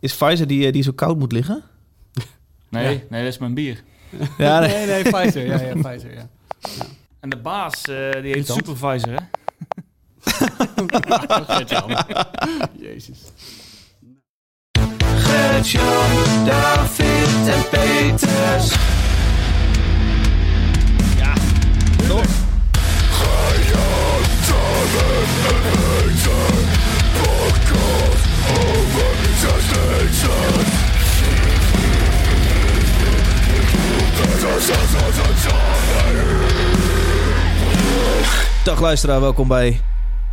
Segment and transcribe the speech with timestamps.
[0.00, 1.62] Is Pfizer die, eh, die zo koud moet liggen?
[2.68, 3.00] Nee, Ja.
[3.10, 3.82] nee, dat is mijn bier.
[4.38, 4.68] Ja, nee.
[4.68, 5.46] Nee, nee, Pfizer.
[5.46, 6.28] Ja, ja, Pfizer, ja.
[7.20, 8.46] En de baas, eh, die heet.
[8.46, 9.22] Supervisor, hè?
[12.88, 13.18] Jezus.
[15.16, 18.70] Gert-Jan, David en Peters.
[21.18, 21.32] Ja,
[22.08, 22.24] toch?
[38.64, 39.80] Dag luisteraar, welkom bij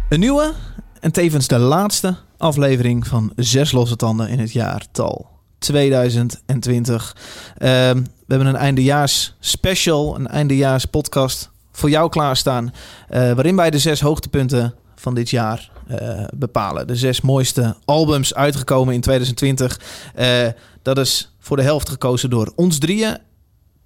[0.09, 0.53] een nieuwe
[0.99, 7.15] en tevens de laatste aflevering van Zes Losse Tanden in het jaartal 2020.
[7.57, 12.73] Ehm, we hebben een eindejaars special, een eindejaars podcast voor jou klaarstaan,
[13.09, 15.70] eh, waarin wij de zes hoogtepunten van dit jaar
[16.33, 16.87] bepalen.
[16.87, 19.79] De zes mooiste albums uitgekomen in 2020.
[20.15, 20.47] Eh,
[20.81, 23.17] dat is voor de helft gekozen door ons drieën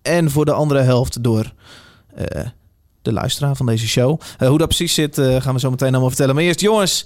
[0.02, 1.54] en voor de andere helft door...
[2.16, 2.46] eh,
[3.02, 4.22] de luisteraar van deze show.
[4.38, 6.36] Eh, hoe dat precies zit, eh, gaan we zo meteen allemaal vertellen.
[6.36, 7.06] Maar eerst, jongens,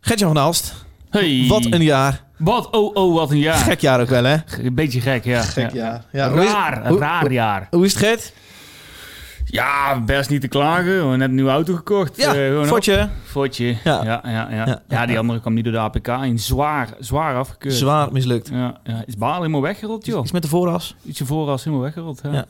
[0.00, 0.74] Gertjan van Alst.
[1.10, 1.44] Hey.
[1.48, 2.24] Wat een jaar.
[2.38, 3.56] Wat, oh, oh, wat een jaar.
[3.64, 4.36] Gek jaar ook wel, hè?
[4.58, 5.42] Een beetje gek, ja.
[5.42, 5.76] Gek ja.
[5.82, 6.04] jaar.
[6.12, 7.66] Ja, hoe is- raar, raar hoe- jaar.
[7.70, 8.32] Hoe is het, Gert?
[9.52, 10.84] Ja, best niet te klagen.
[10.84, 12.16] We hebben net een nieuwe auto gekocht.
[12.16, 12.66] Ja, gewoon
[13.24, 13.76] Fortje.
[13.84, 14.04] Ja.
[14.04, 14.04] Ja.
[14.04, 14.66] Ja, ja, ja.
[14.66, 16.38] Ja, Ja, die andere kwam niet door de APK in.
[16.38, 17.74] Zwaar, zwaar afgekeurd.
[17.74, 18.48] Zwaar mislukt.
[18.48, 19.02] Ja, ja.
[19.06, 20.22] Is Baal helemaal weggerold, joh.
[20.22, 20.96] Iets met de vooras.
[21.02, 22.20] Ietsje vooras helemaal weggerold.
[22.32, 22.44] Ja.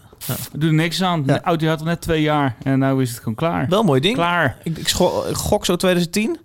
[0.52, 1.22] Doen er niks aan.
[1.22, 2.56] De auto had al net twee jaar.
[2.62, 3.68] En nu is het gewoon klaar.
[3.68, 4.14] Wel een mooi ding.
[4.14, 4.56] Klaar.
[4.62, 4.88] Ik, ik
[5.32, 6.38] gok zo 2010.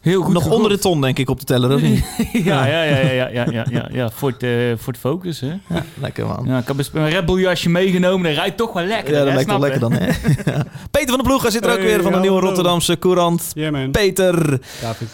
[0.00, 2.04] Heel goed Nog onder de ton, denk ik, op de teller, of niet?
[2.44, 4.10] ja, ja, ja, ja, ja, ja, ja, ja.
[4.16, 5.46] Ford, eh, Ford Focus, hè.
[5.68, 6.44] Ja, lekker man.
[6.46, 8.26] Ja, ik heb een Red Bull jasje meegenomen.
[8.26, 9.12] Dat rijdt toch wel lekker.
[9.12, 10.06] Ja, dat hè, lijkt wel lekker dan, hè?
[10.52, 10.64] Ja.
[10.90, 12.18] Peter van der Ploeg, zit er ook Hey, weer van de.
[12.18, 13.50] Nieuwe Rotterdamse Courant.
[13.54, 13.90] Yeah, man.
[13.90, 15.08] Peter, David.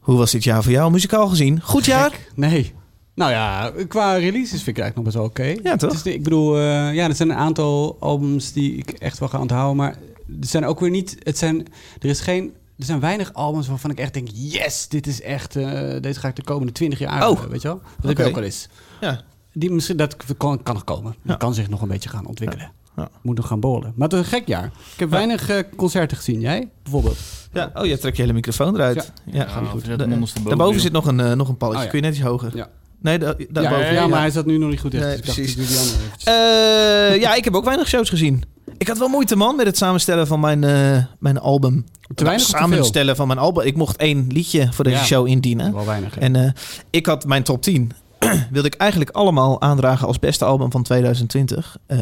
[0.00, 1.60] hoe was dit jaar voor jou, muzikaal gezien?
[1.62, 2.10] Goed jaar?
[2.34, 2.72] Nee.
[3.14, 5.60] Nou ja, qua releases vind ik het eigenlijk nog best wel oké.
[5.68, 5.92] Ja, toch?
[5.92, 9.28] Het de- ik bedoel, eh, ja, er zijn een aantal albums die ik echt wel
[9.28, 9.76] ga onthouden.
[9.76, 9.90] Maar
[10.40, 11.16] er zijn ook weer niet...
[11.22, 11.66] Het zijn,
[12.00, 12.52] er is geen...
[12.78, 14.28] Er zijn weinig albums waarvan ik echt denk...
[14.32, 15.56] Yes, dit is echt...
[15.56, 17.28] eh, deze ga ik de komende 20 jaar...
[17.28, 17.40] Oh.
[17.40, 17.80] weet je wel?
[18.00, 18.68] Dat heb ik ook wel eens.
[19.00, 19.20] Ja.
[19.52, 21.14] Die, misschien, dat kan, kan nog komen.
[21.22, 21.28] Ja.
[21.28, 22.72] Dat kan zich nog een beetje gaan ontwikkelen.
[22.96, 23.08] Ja.
[23.22, 23.92] Moet nog gaan borrelen.
[23.96, 24.64] Maar het is een gek jaar.
[24.92, 26.40] Ik heb weinig eh, concerten gezien.
[26.40, 27.16] Jij, bijvoorbeeld?
[27.52, 27.70] Ja.
[27.74, 29.12] Oh, je trekt je hele microfoon eruit.
[29.24, 31.78] Ja, Da- ondersteboven, Daarboven zit nog een, eh, nog een palletje.
[31.78, 31.90] Oh, ja.
[31.90, 32.56] Kun je net iets hoger?
[32.56, 32.68] Ja.
[33.04, 33.92] Nee, da- Ja, daarboven.
[33.92, 35.04] ja, maar hij zat nu nog niet goed dicht.
[35.04, 35.96] Nee, dus ik dacht, precies.
[36.18, 36.28] ik.
[36.28, 38.42] Eh, ja, ik heb ook weinig shows gezien.
[38.78, 41.84] Ik had wel moeite, man, met het samenstellen van mijn, eh, mijn album.
[42.14, 43.64] te weinig te samenstellen van mijn album.
[43.66, 45.72] Ik mocht één liedje voor deze show indienen.
[45.74, 46.14] Wel weinig.
[46.14, 46.20] hè?
[46.20, 46.50] En eh,
[46.90, 47.92] ik had mijn top 10.
[48.50, 51.76] wilde ik eigenlijk allemaal aandragen als beste album van 2020.
[51.86, 51.98] Eh,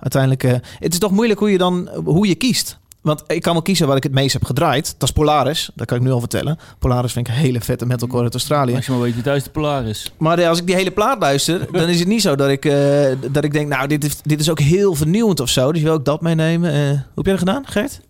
[0.00, 2.78] uiteindelijk, eh, het is toch moeilijk hoe je dan hoe je kiest.
[3.00, 4.94] Want ik kan wel kiezen waar ik het meest heb gedraaid.
[4.98, 6.58] Dat is Polaris, dat kan ik nu al vertellen.
[6.78, 8.74] Polaris vind ik een hele vette metalcore uit Australië.
[8.74, 10.12] Als je maar weet wie thuis de Polaris.
[10.16, 12.64] Maar eh, als ik die hele plaat luister, dan is het niet zo dat ik,
[12.64, 15.72] eh, dat ik denk, nou, dit is, dit is ook heel vernieuwend of zo.
[15.72, 16.72] Dus wil ik dat meenemen.
[16.72, 18.00] Eh, hoe heb jij dat gedaan, Gert?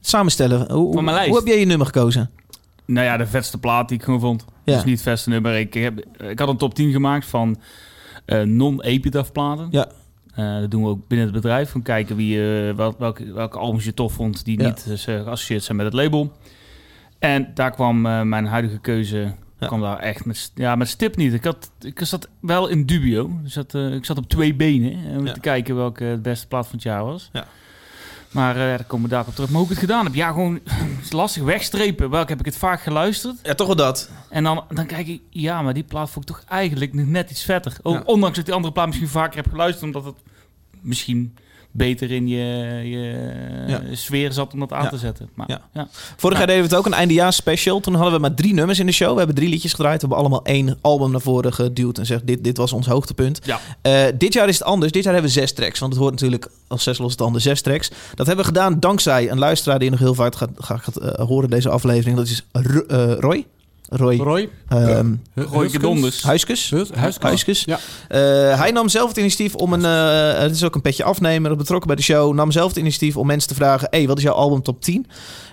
[0.00, 0.72] Samenstellen.
[0.72, 1.30] Hoe, Van mijn lijst.
[1.30, 2.30] hoe heb jij je nummer gekozen?
[2.84, 4.44] Nou ja, de vetste plaat die ik gewoon vond.
[4.64, 4.74] Ja.
[4.74, 5.58] Dus niet het vetste nummer.
[5.58, 7.56] Ik, heb, ik had een top 10 gemaakt van
[8.24, 9.68] eh, non-epitaph platen.
[9.70, 9.88] Ja.
[10.38, 11.70] Eh, dat doen we ook binnen het bedrijf.
[11.70, 12.40] Van kijken wie,
[12.74, 14.66] wel, welke, welke albums je tof vond die Ja.
[14.66, 16.32] niet dus, geassocieerd zijn met het label.
[17.18, 19.66] En daar kwam mijn huidige keuze Ja.
[19.66, 21.32] kwam daar echt met, ja, met stip niet.
[21.32, 23.24] Ik, had, ik zat wel in dubio.
[23.44, 25.32] Ik zat, eh, ik zat op twee benen om Ja.
[25.32, 27.28] te kijken welke het beste plaat van het jaar was.
[27.32, 27.46] Ja.
[28.32, 29.48] Maar eh, daar komen we daar op terug.
[29.48, 30.60] Maar hoe ik het gedaan heb, ja, gewoon
[31.02, 32.10] is lastig wegstrepen.
[32.10, 33.36] Welke heb ik het vaak geluisterd?
[33.42, 34.10] Ja, toch wel dat.
[34.30, 37.30] En dan, dan kijk ik, ja, maar die plaat vond ik toch eigenlijk nog net
[37.30, 37.76] iets vetter.
[37.82, 38.02] O- Ja.
[38.04, 40.14] Ondanks dat ik die andere plaat misschien vaker heb geluisterd, omdat het
[40.82, 41.34] misschien
[41.70, 42.36] beter in je,
[42.84, 43.14] je
[43.66, 43.82] Ja.
[43.92, 44.88] sfeer zat om dat aan Ja.
[44.88, 45.28] te zetten.
[45.34, 45.60] Maar, Ja.
[45.72, 45.88] ja.
[46.16, 47.80] Vorig jaar deden we het ook, een eindejaars special.
[47.80, 49.10] Toen hadden we maar drie nummers in de show.
[49.12, 49.94] We hebben drie liedjes gedraaid.
[49.94, 53.40] We hebben allemaal één album naar voren geduwd en zegt dit, dit was ons hoogtepunt.
[53.82, 54.92] Eh, dit jaar is het anders.
[54.92, 55.78] Dit jaar hebben we zes tracks.
[55.78, 57.88] Want het hoort natuurlijk als zes losse tanden zes tracks.
[58.14, 61.26] Dat hebben we gedaan dankzij een luisteraar die nog heel vaak gaat, gaat, gaat, eh,
[61.26, 62.16] horen deze aflevering.
[62.16, 63.46] Dat is eh, Roy.
[63.88, 64.16] Roy.
[64.16, 64.48] Roy?
[64.68, 66.22] ehm, Gooike Donders.
[66.22, 66.70] Huiskes.
[66.70, 67.22] Huiskes.
[67.22, 67.64] Huiskes.
[67.64, 67.78] Ja.
[68.08, 69.84] Eh, hij nam zelf het initiatief om een...
[69.84, 72.34] eh, het is ook een petje afnemer, betrokken bij de show.
[72.34, 73.88] Nam zelf het initiatief om mensen te vragen...
[73.90, 75.06] hey, wat is jouw album top 10?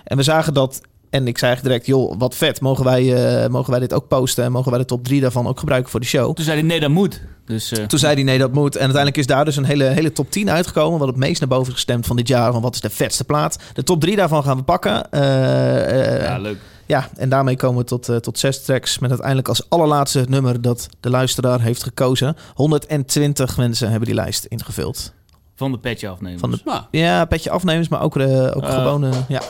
[0.04, 0.80] En we zagen dat...
[1.10, 2.60] En ik zei eigenlijk direct, joh, wat vet.
[2.60, 3.14] Mogen wij,
[3.44, 4.44] eh, mogen wij dit ook posten?
[4.44, 6.34] En mogen wij de top 3 daarvan ook gebruiken voor de show?
[6.34, 7.20] Toen zei hij, nee, dat moet.
[7.46, 8.74] Dus eh, Toen zei hij, nee, dat moet.
[8.74, 10.98] En uiteindelijk is daar dus een hele, hele top 10 uitgekomen.
[10.98, 12.52] Wat het meest naar boven is gestemd van dit jaar.
[12.52, 13.58] Van wat is de vetste plaat?
[13.72, 15.06] De top 3 daarvan gaan we pakken.
[15.10, 16.58] Ja, leuk.
[16.86, 18.98] Ja, en daarmee komen we tot, eh, tot zes tracks.
[18.98, 22.36] Met uiteindelijk als allerlaatste het nummer dat de luisteraar heeft gekozen.
[22.54, 25.12] 120 mensen hebben die lijst ingevuld.
[25.54, 26.38] Van de petje afnemen.
[26.38, 29.04] Van de, Nou, ja, petje afnemers, maar ook, eh, ook gewoon...
[29.04, 29.42] eh, ja.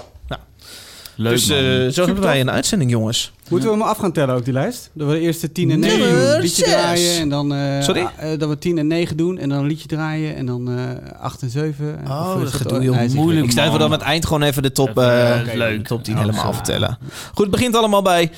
[1.19, 1.65] Leuk, dus eh, man.
[1.65, 3.33] zo Super hebben wij een uitzending, jongens.
[3.49, 4.91] Moeten we hem af gaan tellen ook, die lijst?
[4.93, 6.41] Dat we de eerste 10 en 9 Nummer doen.
[6.41, 6.73] Liedje zes.
[6.75, 7.55] draaien en dan...
[7.55, 8.07] eh, Sorry?
[8.19, 11.21] eh, dat we 10 en 9 doen en dan een liedje draaien en dan eh
[11.21, 11.99] 8 en 7.
[12.09, 13.45] Oh, Of dat gaat heel moeilijk.
[13.47, 15.79] Ik stel voor dat we aan het eind gewoon even de top, eh, eh, leuk.
[15.79, 16.99] de top 10 Oh, helemaal vertellen.
[17.29, 18.31] Goed, het begint allemaal bij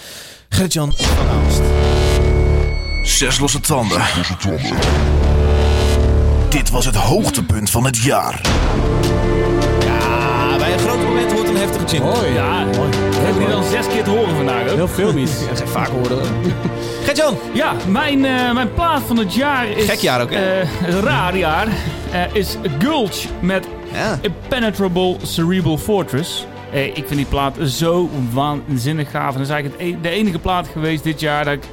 [0.48, 1.60] Gertjan van Aalst.
[3.19, 4.00] Zes losse tanden.
[6.48, 8.40] Dit was het hoogtepunt van het jaar.
[11.76, 12.03] Heftige.
[12.03, 12.32] Mooi.
[12.35, 12.75] Ja, ik
[13.26, 14.75] heb die dan zes keer te horen vandaag ook.
[14.76, 15.41] Heel filmisch.
[15.41, 16.19] Ja, dat zijn vaak horen.
[17.05, 19.85] Gertjan, Ja, mijn, eh, mijn plaat van het jaar is...
[19.88, 20.61] Gek jaar ook, hè?
[20.61, 21.69] eh, een raar jaar.
[22.12, 24.19] eh, is Gulch met ja.
[24.20, 26.47] Impenetrable Cerebral Fortress.
[26.73, 29.32] Ik vind die plaat zo waanzinnig gaaf.
[29.32, 31.65] En dat is eigenlijk e- de enige plaat geweest dit jaar dat ik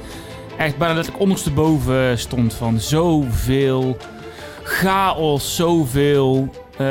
[0.56, 3.96] echt bijna letterlijk ondersteboven stond van zoveel
[4.62, 6.48] chaos, zoveel...
[6.76, 6.86] eh,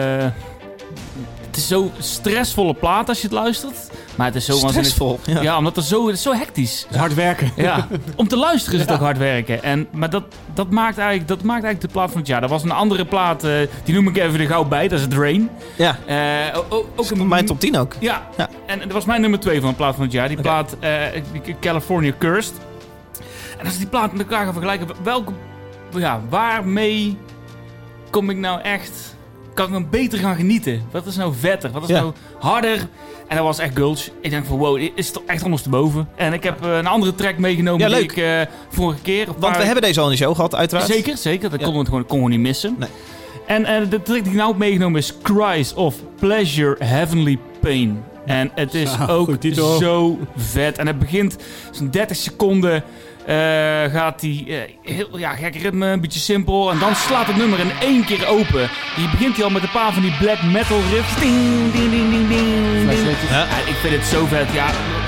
[1.56, 3.75] het is zo'n stressvolle plaat als je het luistert.
[4.16, 5.19] Maar het is zo stressvol.
[5.25, 5.42] Ja.
[5.42, 6.88] Ja, omdat het zo, het is zo hectisch.
[6.96, 7.52] Hard werken.
[7.56, 9.63] Ja, om te luisteren is het ook hard werken.
[9.63, 10.24] En, maar dat,
[10.54, 12.44] dat, maakt eigenlijk, dat maakt eigenlijk de plaat van het jaar.
[12.44, 13.52] Er was een andere plaat, eh,
[13.84, 14.88] die noem ik even er gauw bij.
[14.88, 15.50] Dat is het Rain.
[15.75, 17.96] Ja, Eh, o- ook een mijn top 10 ook.
[18.00, 18.50] Ja, Ja.
[18.66, 20.28] en dat was mijn nummer 2 van de plaat van het jaar.
[20.28, 20.94] Die plaat eh,
[21.60, 22.54] California Cursed.
[23.57, 25.31] En als ik die plaat met elkaar ga vergelijken, welke,
[25.98, 27.18] ja, waarmee
[28.10, 29.14] kom ik nou echt...
[29.56, 30.81] Kan ik nou beter gaan genieten?
[30.92, 31.72] Wat is nou vetter?
[31.72, 32.00] Wat is Ja.
[32.02, 32.88] nou harder?
[33.28, 34.10] En dat was echt Gulch.
[34.22, 36.07] Ik denk van wow, dit is toch echt ondersteboven.
[36.16, 39.25] En ik heb eh, een andere track meegenomen Ja, die ik eh, vorige keer...
[39.25, 40.88] Want paar- we hebben deze al in de show gehad, uiteraard.
[40.88, 41.50] Zeker, zeker.
[41.50, 41.66] Dat Ja.
[41.66, 42.75] kon het gewoon, kon gewoon niet missen.
[42.80, 42.90] Nee.
[43.48, 48.04] En eh, de track die ik nou heb meegenomen is Cries of Pleasure Heavenly Pain.
[48.25, 49.30] En het is ook
[49.80, 50.78] zo vet.
[50.78, 51.36] En het begint
[51.72, 52.84] zo'n 30 seconden.
[53.25, 56.72] Eh, gaat die eh, heel ja, gek ritme, een beetje simpel.
[56.72, 58.69] En dan slaat het nummer in één keer open.
[58.95, 61.19] Hier begint hij al met een paar van die black metal riffs.
[61.19, 62.92] Ding, ding, ding, ding, ding.
[63.30, 63.38] Ja.
[63.38, 64.48] Ja, ik vind het zo vet.
[64.54, 64.66] Ja,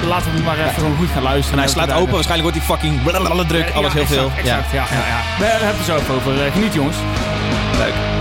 [0.07, 1.59] laten we maar even gewoon goed gaan luisteren.
[1.59, 4.31] En hij slaat open, waarschijnlijk wordt hij fucking druk, alles heel veel.
[4.37, 4.85] Exact, exact, ja.
[4.91, 6.45] Ja, ja, We hebben het er zo even over.
[6.45, 6.97] Eh, Geniet jongens.
[7.77, 8.16] Leuk.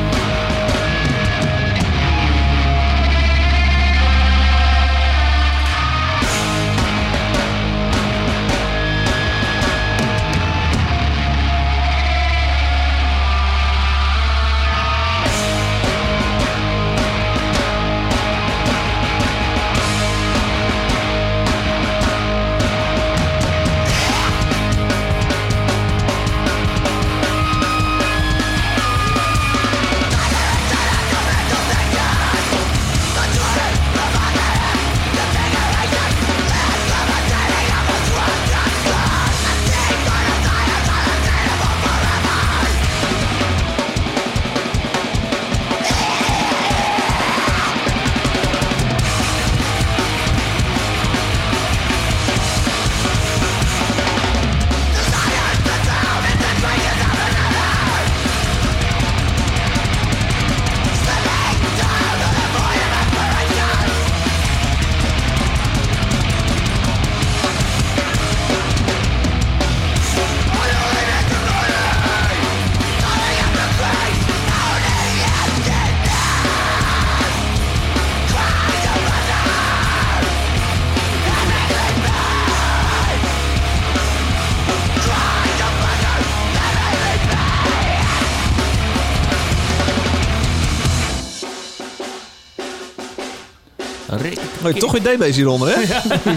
[94.66, 95.80] Oh, je toch weer DB's hieronder, hè?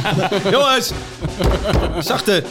[0.55, 0.91] Jongens!
[1.99, 2.43] Zachte.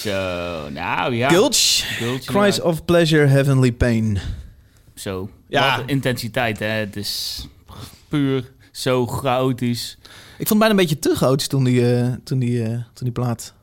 [0.00, 1.28] Zo, nou ja.
[1.28, 2.62] Gulch, Gulch, Cries ja.
[2.62, 4.18] of Pleasure, Heavenly Pain.
[4.94, 5.30] Zo.
[5.48, 5.76] Ja.
[5.76, 6.66] Wat intensiteit, hè.
[6.66, 7.46] Het is
[8.08, 9.98] puur zo chaotisch.
[10.38, 12.84] Ik vond het bijna een beetje te groot toen die, eh, toen die, eh, toen
[13.04, 13.54] die plaat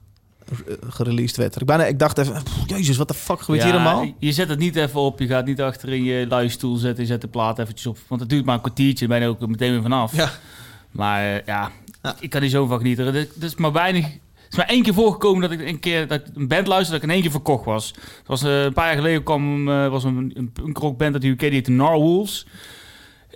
[0.89, 1.61] gereleased werd.
[1.61, 4.13] Ik, bijna, ik dacht even, pff, jezus, wat de fuck gebeurt hier allemaal?
[4.19, 5.19] Je zet het niet even op.
[5.19, 7.03] Je gaat niet achter in je luistoel zetten.
[7.03, 7.97] Je zet de plaat eventjes op.
[8.07, 9.07] Want het duurt maar een kwartiertje.
[9.07, 10.15] Ben je ook meteen weer vanaf.
[10.15, 10.29] Ja.
[10.91, 12.15] Maar eh, ja, Ja.
[12.19, 13.05] ik kan die zo van genieten.
[13.15, 14.05] Er is maar weinig...
[14.05, 16.91] Het is maar één keer voorgekomen dat ik een keer dat ik een band luisterde
[16.91, 17.87] dat ik in één keer verkocht was.
[17.95, 21.21] Het was eh, een paar jaar geleden kwam eh, was een, een, een rockband uit
[21.21, 22.45] de UK die heette Narwhals.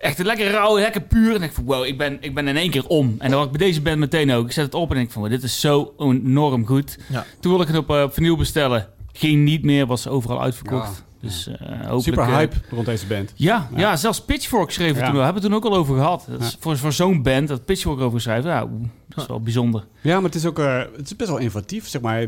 [0.04, 1.36] Echt een lekker rauw, lekker puur.
[1.36, 3.16] En ik van wow, ik ben, ik ben in één keer om.
[3.20, 4.46] En dat was ik bij deze band meteen ook.
[4.46, 6.98] Ik zet het op en denk van wow, dit is zo enorm goed.
[7.10, 7.26] Ja.
[7.40, 8.88] Toen wilde ik het op, eh, vinyl bestellen.
[9.12, 11.04] Ging niet meer, was overal uitverkocht.
[11.22, 11.28] Ja.
[11.28, 12.00] Dus eh.
[12.00, 13.34] Super eh, hype rond deze band.
[13.36, 13.80] ja, ja.
[13.80, 13.96] Ja.
[13.96, 15.24] zelfs Pitchfork schreef het toen wel.
[15.24, 16.26] Hebben we het toen ook al over gehad.
[16.30, 16.58] Dat is Ja.
[16.60, 19.86] Voor, voor zo'n band, dat Pitchfork over schrijft, ja, oeh, dat is wel bijzonder.
[20.02, 22.28] Ja, maar het is ook het is best wel innovatief, zeg maar.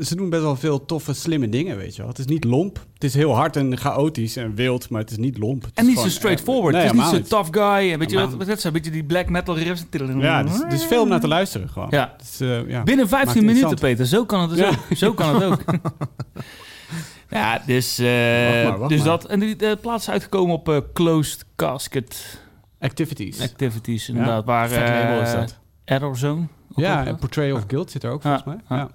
[0.00, 2.10] Ze doen best wel veel toffe, slimme dingen, weet je wel.
[2.10, 2.86] Het is niet lomp.
[2.94, 5.62] Het is heel hard en chaotisch en wild, maar het is niet lomp.
[5.62, 6.74] Het En niet zo gewoon, straightforward.
[6.74, 7.98] eh, het is niet zo helemaal tough guy.
[7.98, 8.64] Weet je wat, wat is?
[8.64, 9.84] Een beetje die black metal riffs.
[10.18, 11.88] Ja, het is veel om naar te luisteren gewoon.
[11.90, 12.16] Ja.
[12.40, 12.82] Eh, ja.
[12.82, 13.78] Binnen Maakt 15 het minuten.
[13.78, 14.06] Peter.
[14.06, 14.68] Zo kan het dus Ja.
[14.68, 14.96] ook.
[14.96, 15.62] Zo kan het ook.
[17.30, 19.08] ja, dus, eh, Wacht maar, wacht dus maar.
[19.08, 19.24] dat.
[19.26, 22.40] En die plaats is uitgekomen op eh, Closed Casket
[22.80, 23.40] Activities.
[23.42, 24.08] Activities.
[24.08, 24.38] Inderdaad.
[24.40, 25.58] Ja, waar vet label is eh, dat.
[25.84, 26.46] Error Zone.
[26.76, 28.56] Ja, en Portrayal of Guild zit er ook volgens mij.
[28.68, 28.90] ja.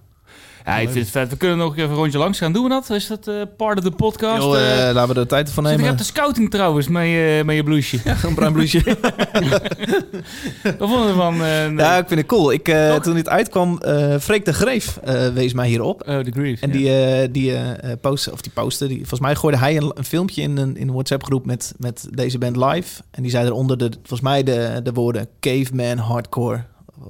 [0.67, 0.73] Ja.
[0.75, 1.29] Ja, ik vind het vet.
[1.29, 2.53] We kunnen nog even een rondje langs gaan.
[2.53, 2.89] Doen we dat?
[2.89, 4.41] Is dat eh, part of the podcast?
[4.43, 5.91] Joh, Eh, eh, laten we er tijd voor zit ik nemen.
[5.93, 8.01] op de scouting trouwens met je, met je blouseje.
[8.23, 8.83] Een bruin blouseje.
[10.79, 11.37] Wat vonden we van?
[11.37, 11.75] nee.
[11.75, 12.51] Ja, ik vind het cool.
[12.51, 13.81] Ik, toen dit uitkwam,
[14.19, 14.99] Freek de Greef
[15.33, 16.03] wees mij hierop.
[16.07, 16.61] Oh, The Grief.
[16.61, 17.27] En ja.
[17.27, 20.57] die, die postte, of die postte, die, volgens mij gooide hij een, een filmpje in
[20.57, 23.01] een, in een WhatsApp-groep met, met deze band live.
[23.11, 26.63] En die zei eronder, de, volgens mij, de, de woorden caveman hardcore.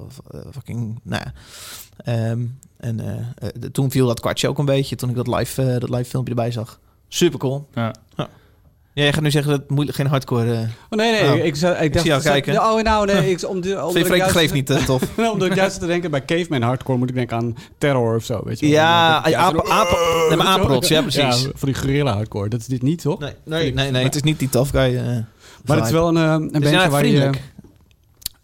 [0.06, 0.20] Of,
[0.52, 1.32] fucking, nou ja.
[2.12, 2.40] Ehm,
[2.78, 3.08] en eh,
[3.48, 5.88] eh, de- toen viel dat kwartje ook een beetje, toen ik dat live, eh, dat
[5.90, 6.80] live filmpje erbij zag.
[7.08, 7.68] Super cool.
[7.74, 7.94] Ja.
[8.92, 10.52] Ja, jij gaat nu zeggen dat het moeilijk geen hardcore...
[10.90, 11.44] Oh nee, nee, Oh.
[11.44, 12.00] ik, zou- ik dacht...
[12.04, 12.52] zie jou kijken.
[12.52, 15.02] Ja, Oh, nou, nee, ik, om de, Freek juist- Greef niet eh, tof?
[15.16, 18.24] Nou, omdat ik juist te denken, bij Caveman Hardcore moet ik denken aan terror of
[18.24, 18.68] zo, weet je.
[18.68, 21.42] Ja, apen, zo- apen, nee, maar apenrots, ja precies.
[21.42, 22.48] Ja, voor die guerrilla hardcore.
[22.48, 23.18] Dat is dit niet, toch?
[23.18, 25.24] Nee, nee, nee, nee, het is niet die tough guy.
[25.64, 27.30] Maar het is wel een, een bandje inderdaad waar je...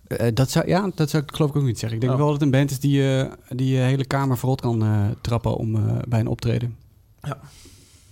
[0.06, 1.98] eh, dat zou, ja, dat zou ik geloof ik ook niet zeggen.
[1.98, 2.18] Ik denk Oh.
[2.18, 5.04] wel dat het een band is die, eh, die je hele kamer verrot kan eh,
[5.20, 6.76] trappen om, eh, bij een optreden.
[7.22, 7.38] Ja.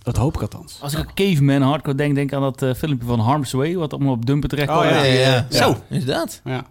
[0.03, 0.79] Dat hoop ik althans.
[0.81, 3.75] Als ik aan Caveman hardcore denk, denk ik aan dat eh, filmpje van Harm's Way,
[3.75, 4.89] wat allemaal op dumpen terecht Oh, kwam.
[4.93, 5.45] ja, ja, ja.
[5.49, 5.57] Ja.
[5.57, 6.41] Zo, inderdaad.
[6.43, 6.65] Ja.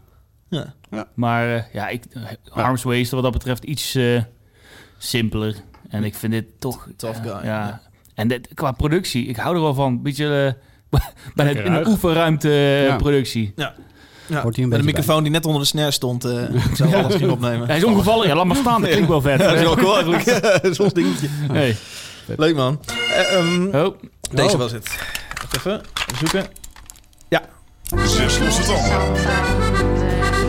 [0.49, 0.75] Ja.
[1.15, 2.05] Maar eh, ja, ik,
[2.49, 4.23] Harm's Way is wat dat betreft iets eh,
[4.99, 5.55] simpeler.
[5.89, 6.89] En ik vind dit toch...
[6.97, 7.43] Tough eh, guy, ja.
[7.67, 7.81] ja.
[8.15, 10.03] En dit, qua productie, ik hou er wel van.
[10.03, 10.57] Beetje
[10.91, 11.01] eh,
[11.35, 11.89] bij het, in de ruig.
[11.89, 13.75] oefenruimte eh, Ja.
[14.27, 14.41] Ja.
[14.43, 16.77] Hoort hier een Met een beetje microfoon die net onder de snare stond, eh ik
[16.77, 17.67] zou alles ging opnemen.
[17.67, 18.29] Hij is ongevallen.
[18.29, 18.81] Ja, laat maar staan.
[18.81, 19.41] Dat klinkt wel vet.
[19.41, 20.25] Ja, dat is wel cool eigenlijk.
[20.77, 21.29] Soms dingetje.
[21.53, 21.77] Hey.
[22.37, 22.81] Leuk man.
[23.15, 23.95] Eh, ehm, Oh,
[24.31, 24.59] Deze Oh.
[24.59, 24.89] was het.
[25.41, 25.73] Wacht even,
[26.09, 26.47] even zoeken.
[28.07, 29.03] Zes losse tanden.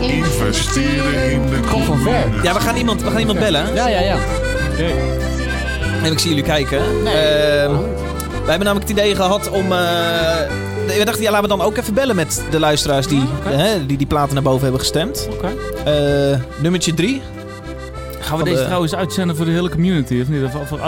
[0.00, 2.42] Investeren in de Kom van ver.
[2.42, 3.74] Ja, we gaan iemand, we gaan iemand bellen.
[3.74, 4.18] Ja, ja, ja.
[6.02, 6.78] En ik zie jullie kijken.
[6.78, 9.72] Ehm, wij hebben namelijk het idee gehad om...
[10.88, 13.86] eh, we dachten, ja, laten we dan ook even bellen met de luisteraars die hè,
[13.86, 15.28] die, die platen naar boven hebben gestemd.
[15.32, 15.48] oké.
[15.84, 17.22] Eh, nummertje drie.
[18.20, 20.20] Gaan we deze de- trouwens uitzenden voor de hele community?
[20.20, 20.44] Of niet?
[20.44, 20.80] Of voor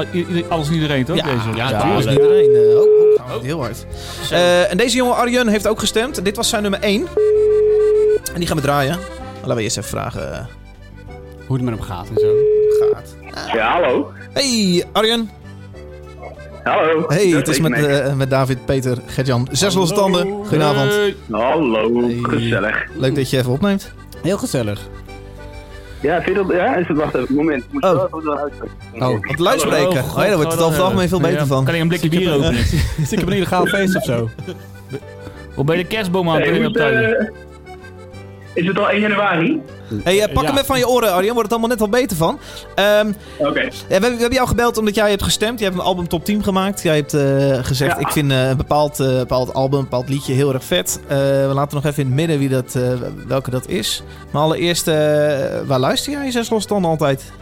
[0.48, 1.16] alles en iedereen, toch?
[1.16, 1.56] Ja, deze?
[1.56, 2.14] ja, ja, alles leuk.
[2.14, 2.54] iedereen.
[2.54, 3.86] eh, oh, oh, gaat heel hard.
[4.30, 6.18] Eh, en deze jonge Arjen heeft ook gestemd.
[6.18, 7.06] En dit was zijn nummer 1.
[8.32, 8.98] En die gaan we draaien.
[9.40, 10.48] Laten we eerst even vragen
[11.46, 12.34] Hoe het met hem gaat en zo.
[12.92, 13.14] gaat.
[13.54, 14.10] Ja, hallo.
[14.32, 15.30] Hey Arjen.
[16.66, 17.04] Hallo.
[17.08, 19.48] Hey, het is met, eh, met David, Peter, Gertjan.
[19.50, 20.26] Zes losse tanden.
[20.28, 20.92] Goedenavond.
[20.94, 21.16] Hey.
[21.30, 22.18] Hallo, Hey.
[22.22, 22.84] gezellig.
[22.94, 23.92] Leuk dat je even opneemt.
[24.22, 24.80] Heel gezellig.
[26.00, 26.56] Ja, vind je dat...
[26.56, 26.96] Ja, is het...
[26.96, 27.64] Wacht even, moment.
[27.70, 27.90] Moet Oh.
[27.92, 28.74] wel even uitspreken.
[29.06, 29.08] Oh.
[29.14, 30.02] Op de luidspreker.
[30.02, 31.64] Oh, ja, daar wordt het over het algemeen veel beter Ja, van.
[31.64, 32.52] Kan ik een blikje bier openen?
[32.96, 34.28] Dus ik heb een illegaal feest of zo.
[35.56, 37.14] Of bij de kerstboom aan het Hey, hoe op is, tuin?
[37.14, 37.28] eh,
[38.54, 39.60] is het al 1 januari?
[40.04, 40.48] Hey, eh, pak Ja.
[40.48, 41.32] hem even van je oren, Arjen.
[41.34, 42.38] Wordt het allemaal net wat beter van.
[42.74, 43.60] Ehm, Oké.
[43.60, 45.58] ja, we, hebben- we hebben jou gebeld omdat jij hebt gestemd.
[45.58, 46.82] Je hebt een album top 10 gemaakt.
[46.82, 48.06] Jij hebt eh, gezegd, Ja.
[48.06, 51.00] ik vind eh, een bepaald, eh, bepaald album, een bepaald liedje heel erg vet.
[51.06, 52.82] Eh, we laten nog even in het midden wie dat, eh,
[53.26, 54.02] welke dat is.
[54.30, 54.94] Maar allereerst, eh,
[55.66, 57.32] waar luister jij zes losse tanden altijd?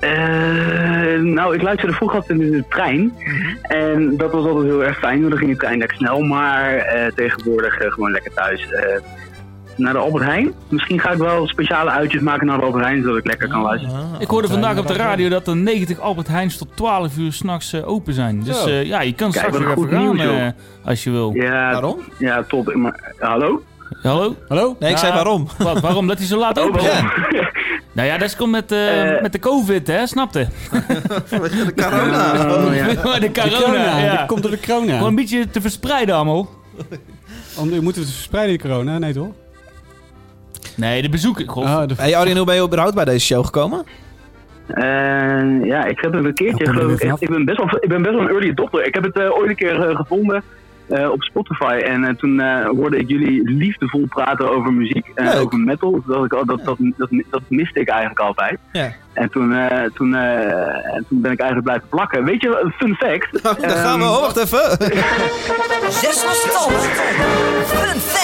[0.00, 3.12] Eh, nou, ik luisterde vroeger altijd in de trein.
[3.62, 6.20] En dat was altijd heel erg fijn, want dan ging de trein lekker snel.
[6.20, 8.66] Maar eh, tegenwoordig eh, gewoon lekker thuis.
[9.76, 10.52] Eh, naar de Albert Heijn.
[10.68, 13.62] Misschien ga ik wel speciale uitjes maken naar de Albert Heijn, zodat ik lekker kan
[13.62, 13.96] luisteren.
[13.96, 17.32] Ah, Ik hoorde vandaag op de radio dat er 90 Albert Heijns tot 12 uur
[17.32, 18.42] s'nachts uh, open zijn.
[18.42, 20.46] Dus uh, ja, je kan Kijk, straks weer even gaan nieuws, uh,
[20.84, 21.32] als je wil.
[21.34, 21.96] Ja, Waarom?
[22.18, 22.74] ja top.
[22.74, 23.62] Maar, hallo?
[24.02, 24.34] Hallo?
[24.48, 24.76] Hallo?
[24.78, 25.02] Nee, ik Ja.
[25.02, 25.48] zei waarom.
[25.58, 26.06] Wat, waarom?
[26.06, 27.00] Dat hij zo laat Oh, open is?
[27.92, 29.22] Nou ja, dat komt met, uh, Eh.
[29.22, 30.06] met de covid, hè?
[30.06, 30.46] Snapte?
[31.30, 32.32] de corona.
[32.54, 32.86] Oh, ja.
[33.18, 34.16] de De corona, ja.
[34.16, 34.92] Dat komt door de corona.
[34.92, 36.48] Gewoon een beetje te verspreiden allemaal.
[37.58, 38.98] Om, moeten we het verspreiden, die corona?
[38.98, 39.28] Nee, toch?
[40.76, 41.48] Nee, de bezoeken.
[41.48, 41.64] God.
[41.64, 41.94] Ah, de...
[41.96, 43.84] Hey Arjen, hoe ben je überhaupt bij deze show gekomen?
[44.66, 47.20] Eh, ja, ik heb het een keertje, Ja, er geloof ik.
[47.20, 48.86] Ik ben best wel, ik ben best wel een early adopter.
[48.86, 50.42] Ik heb het eh, ooit een keer eh, gevonden
[50.88, 51.80] eh, op Spotify.
[51.84, 56.02] En toen eh, hoorde ik jullie liefdevol praten over muziek en over metal.
[56.06, 58.58] Dacht ik, oh, dat, dat, dat, dat miste ik eigenlijk altijd.
[58.72, 58.92] Ja.
[59.12, 62.24] En toen, eh, toen, eh, en toen ben ik eigenlijk blijven plakken.
[62.24, 63.42] Weet je, een fun fact.
[63.62, 64.04] Daar gaan we.
[64.04, 64.70] Oh, wacht even.
[66.00, 66.96] Zes fact.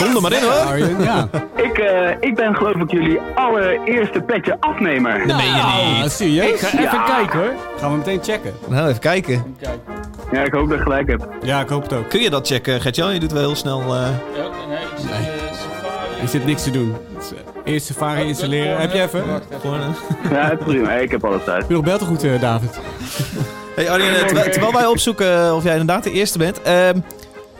[0.03, 0.53] Kom er maar in hoor.
[0.53, 1.29] Arjen, ja.
[1.73, 5.19] Ik, eh, ik ben geloof ik jullie allereerste petje afnemer.
[5.27, 6.11] Dat meen je Ah, niet.
[6.13, 6.51] serieus?
[6.51, 7.05] Ik ga even Ja.
[7.05, 7.53] kijken hoor.
[7.79, 8.55] Gaan we meteen checken.
[8.69, 9.57] Nou, even kijken.
[10.33, 11.29] Ja, ik hoop dat ik gelijk heb.
[11.43, 12.09] Ja, ik hoop het ook.
[12.09, 13.13] Kun je dat checken, Gertjan?
[13.15, 13.81] Je doet wel heel snel...
[13.81, 13.97] eh, Ja,
[14.69, 16.21] nee, ik eh, Safari.
[16.23, 16.97] Er zit niks te doen.
[17.17, 18.81] Het Eerst Safari installeren.
[18.81, 19.23] Heb je even?
[19.63, 19.71] Eh.
[20.31, 20.93] Ja, prima.
[20.93, 21.65] Ik heb alles uit.
[21.69, 22.81] je nog bel te goed, eh, David?
[23.75, 26.63] Hey Arjen, terwijl, terwijl wij opzoeken of jij inderdaad de eerste bent.
[26.63, 26.99] ehm,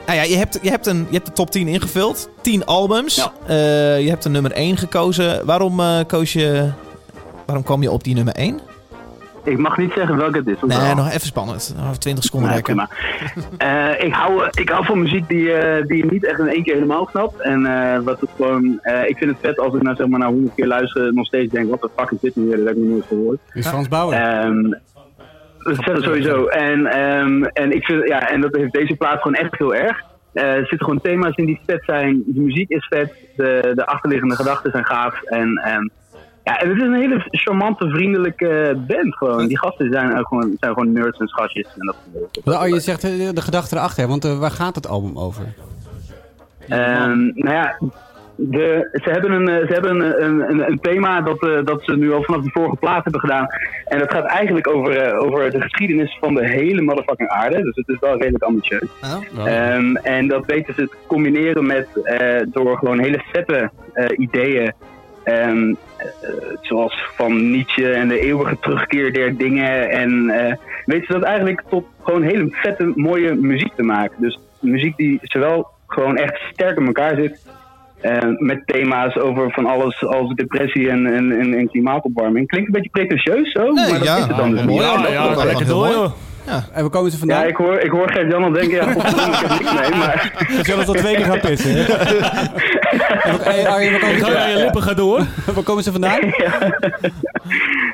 [0.07, 2.31] nou ja, je hebt, je, hebt een, je hebt de top 10 ingevuld.
[2.41, 3.15] 10 albums.
[3.15, 3.33] Ja.
[3.47, 5.47] Eh, je hebt de nummer 1 gekozen.
[5.47, 6.71] Waarom eh, koos je...
[7.47, 8.61] Waarom kwam je op die nummer 1?
[9.45, 10.57] Ik mag niet zeggen welke het is.
[10.61, 10.95] Nee, wel?
[10.95, 11.75] nog even spannend.
[11.77, 12.89] Nog even 20 seconden Nee, rekken.
[13.59, 16.63] Eh, ik, hou, ik hou van muziek die, eh, die je niet echt in één
[16.63, 17.41] keer helemaal snapt.
[17.41, 20.19] En eh, wat het gewoon, eh, ik vind het vet als ik nou zeg maar
[20.19, 22.57] na honderd keer luister nog steeds denk, wat de fuck is dit nu weer?
[22.57, 23.39] Dat heb ik nog nooit gehoord.
[23.53, 24.15] Is Frans Bauer.
[24.15, 24.73] Ehm,
[25.63, 26.47] dat sowieso.
[26.47, 30.03] En, ehm, en, ik vind, ja, en dat heeft deze plaat gewoon echt heel erg.
[30.33, 32.23] Eh, er zitten gewoon thema's in die vet zijn.
[32.27, 33.13] De muziek is vet.
[33.37, 35.23] De, de achterliggende gedachten zijn gaaf.
[35.23, 35.91] En, en,
[36.45, 39.47] ja, en het is een hele charmante, vriendelijke band gewoon.
[39.47, 41.69] Die gasten zijn, ook gewoon, zijn gewoon nerds en schatjes.
[41.79, 41.97] En dat,
[42.63, 45.45] Oh, je zegt de gedachte erachter, want eh, waar gaat het album over?
[46.69, 47.79] Ehm, nou ja,
[48.37, 51.83] de, ze hebben, een, eh, ze hebben een, een, een, een thema dat, eh, dat
[51.85, 53.47] ze nu al vanaf de vorige plaat hebben gedaan.
[53.85, 57.63] En dat gaat eigenlijk over, eh, over de geschiedenis van de hele motherfucking aarde.
[57.63, 58.89] Dus het is wel redelijk ambitieus.
[59.03, 59.47] Oh.
[59.47, 64.73] Ehm, en dat weten ze te combineren met eh, door gewoon hele vette eh, ideeën.
[65.25, 66.07] ehm, eh,
[66.61, 69.91] zoals van Nietzsche en de eeuwige terugkeer der dingen.
[69.91, 74.17] En eh, weten ze dat eigenlijk tot gewoon hele vette, mooie muziek te maken.
[74.23, 77.41] Dus muziek die zowel gewoon echt sterk in elkaar zit.
[78.03, 82.47] Eh, met thema's over van alles als depressie en, en, en, en klimaatopwarming.
[82.47, 84.17] Klinkt een beetje pretentieus zo, Nee, maar dat ja.
[84.17, 85.09] is het dan dus Ja.
[85.09, 86.11] Ja, lekker door, mooi.
[86.47, 86.55] Joh.
[86.73, 87.41] En waar komen ze vandaan?
[87.41, 90.33] Ja, ik hoor, ik hoor Gert-Jan al denken, ja, ik heb niks mee, maar...
[90.49, 91.75] We zullen tot twee keer gaan pissen.
[93.43, 95.19] hey, Arjen, komen ze- aan je lippen, ga door.
[95.55, 96.21] waar komen ze vandaan?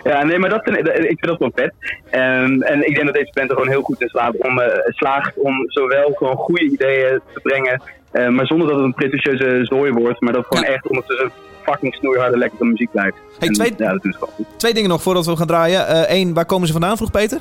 [0.04, 1.72] Ja, nee, maar dat ik, vind dat wel vet.
[2.10, 4.66] Ehm, en ik denk dat deze band er gewoon heel goed in slaagt om, eh,
[4.88, 9.60] slaagt om zowel gewoon goede ideeën te brengen, eh, maar zonder dat het een pretentieuze
[9.62, 11.30] zooi wordt, maar dat gewoon echt ondertussen
[11.62, 13.16] fucking snoeiharde lekkere muziek blijft.
[13.38, 14.46] Hey, En, twee- Ja, dat is gewoon goed.
[14.56, 16.12] Twee dingen nog voordat we gaan draaien.
[16.14, 17.38] Eén, waar komen ze vandaan, vroeg Peter?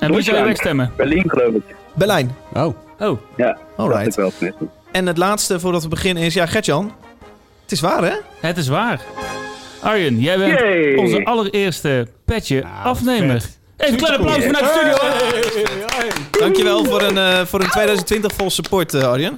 [0.00, 0.92] En moet je weer wegstemmen.
[0.96, 1.62] Berlin geloof ik.
[1.94, 2.34] Berlijn.
[2.54, 4.06] Oh, Oh, Ja, Alright.
[4.06, 4.64] ik wel tenminste.
[4.92, 6.34] En het laatste voordat we beginnen is...
[6.34, 6.92] Ja, Gertjan.
[7.62, 8.12] Het is waar, hè?
[8.40, 9.00] het is waar.
[9.82, 10.94] Arjen, jij bent Yay!
[10.96, 13.40] onze allereerste petje afnemer.
[13.40, 13.58] vet.
[13.76, 14.70] Even een klein applaus vanuit de
[15.50, 16.40] studio.
[16.40, 19.34] Dankjewel voor een, eh, voor een 2020 vol support, eh, Arjen.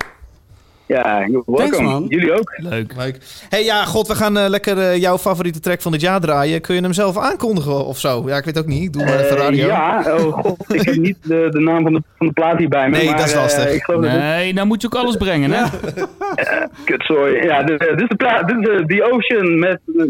[0.92, 1.85] Ja, welkom.
[1.85, 2.05] man.
[2.09, 2.52] Jullie ook.
[2.57, 2.92] Leuk.
[2.96, 3.16] Leuk.
[3.48, 6.61] hey, ja, god, we gaan eh, lekker eh, jouw favoriete track van dit jaar draaien.
[6.61, 8.22] Kun je hem zelf aankondigen of zo?
[8.26, 8.83] Ja, ik weet ook niet.
[8.83, 9.66] Ik doe maar even Eh, radio.
[9.66, 12.88] ja, oh god, ik heb niet de, de naam van de, van de plaat hierbij
[12.90, 12.96] me.
[12.96, 13.72] Nee, maar, dat is lastig.
[13.72, 15.64] ik geloof dat het Nee, nou moet je ook alles brengen, hè?
[16.85, 17.42] Kutzooi.
[17.42, 18.48] Ja, dit, dit is de plaat.
[18.48, 20.02] Dit is The Ocean met, eh,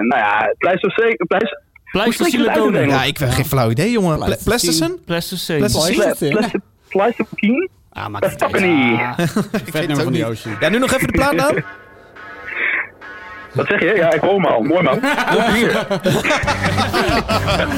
[0.00, 1.16] nou ja, Pleistocene.
[1.28, 1.60] Pleist-
[1.92, 2.86] Pleistocene.
[2.86, 4.18] Ja, ik heb geen flauw idee, jongen.
[4.18, 4.94] Ple- Pleistocene?
[5.04, 5.58] Pleistocene.
[6.88, 7.68] Pleistocene?
[7.92, 8.74] Ah, maak Dat het fucking deze.
[8.90, 9.00] niet.
[9.00, 9.18] Ah,
[9.74, 10.56] Vet nummer van die Ocean.
[10.60, 11.54] Ja, nu nog even de plaatnaam.
[13.52, 13.92] Wat zeg je?
[13.96, 14.62] Ja, ik hoor hem al.
[14.62, 15.00] Mooi man.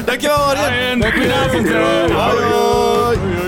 [0.05, 1.03] Dankjewel, Arjen.
[1.03, 1.67] Arjen, goedenavond.
[1.71, 1.83] eh.
[2.17, 3.44] Hoi.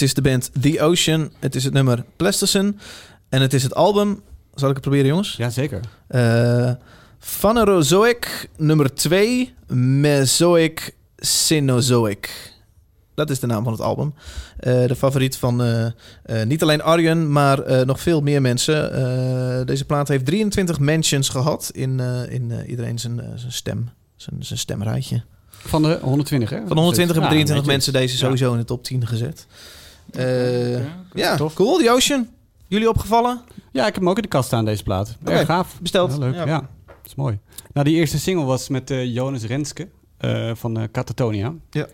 [0.00, 1.30] Het is de band The Ocean.
[1.38, 2.74] Het is het nummer Plasticine.
[3.28, 4.22] En het is het album...
[4.54, 5.34] Zal ik het proberen, jongens?
[5.36, 5.80] Ja, zeker.
[6.08, 6.70] Eh
[7.18, 12.52] Phanerozoic nummer 2, Mesoic Cenozoic.
[13.14, 14.14] Dat is de naam van het album.
[14.58, 19.66] Eh, de favoriet van eh, niet alleen Arjen, maar nog veel meer mensen.
[19.66, 25.22] Deze plaat heeft 23 mentions gehad in, in iedereen zijn, zijn stem, zijn, zijn stemrijtje.
[25.50, 26.56] Van de 120, hè?
[26.56, 27.72] Van de 120 hebben Ja, 23 netjes.
[27.74, 28.18] mensen deze Ja.
[28.18, 29.46] sowieso in de top 10 gezet.
[30.16, 30.80] Eh,
[31.12, 31.54] ja, tof.
[31.54, 31.78] cool.
[31.78, 32.28] The Ocean.
[32.66, 33.40] Jullie opgevallen?
[33.72, 35.16] Ja, ik heb hem ook in de kast staan, deze plaat.
[35.20, 35.78] Oké, Erg gaaf.
[35.80, 36.10] besteld.
[36.10, 36.46] Heel leuk, Ja.
[36.46, 36.58] ja.
[36.86, 37.38] Dat is mooi.
[37.72, 41.52] Nou, die eerste single was met eh, Jonas Renske eh, van eh Catatonia.
[41.70, 41.86] Ja.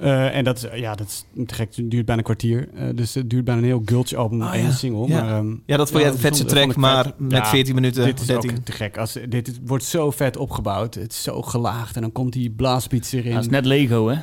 [0.00, 1.76] Eh, en dat is, ja, dat is te gek.
[1.76, 2.68] Het duurt bijna een kwartier.
[2.74, 4.70] Eh, dus het duurt bijna een heel Gulch album Ah, één ja.
[4.70, 5.08] single.
[5.08, 5.22] Ja.
[5.22, 8.20] Maar, ehm, Ja, dat vond jij de vetste track, maar met Ja, 14 minuten, Dit
[8.20, 8.50] is 13.
[8.50, 8.98] ook te gek.
[8.98, 10.94] Als, dit wordt zo vet opgebouwd.
[10.94, 11.96] Het is zo gelaagd.
[11.96, 13.32] En dan komt die blaasbeats erin.
[13.34, 14.16] Dat is net Lego, hè?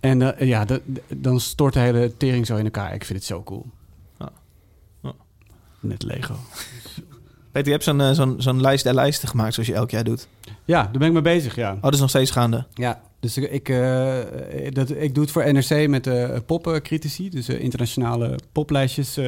[0.00, 0.66] En eh, ja,
[1.08, 2.94] dan stort de hele tering zo in elkaar.
[2.94, 3.66] Ik vind het zo cool.
[5.80, 6.34] Net Lego.
[7.52, 10.04] Peter, je hebt zo'n eh, zo'n zo'n lijst der lijsten gemaakt zoals je elk jaar
[10.04, 10.28] doet.
[10.64, 11.72] Ja, daar ben ik mee bezig, ja.
[11.72, 12.66] Oh, dat is nog steeds gaande.
[12.74, 14.16] Ja, dus ik, eh,
[14.68, 17.30] dat, ik doe het voor NRC met de popcritici.
[17.30, 19.20] Dus internationale poplijstjes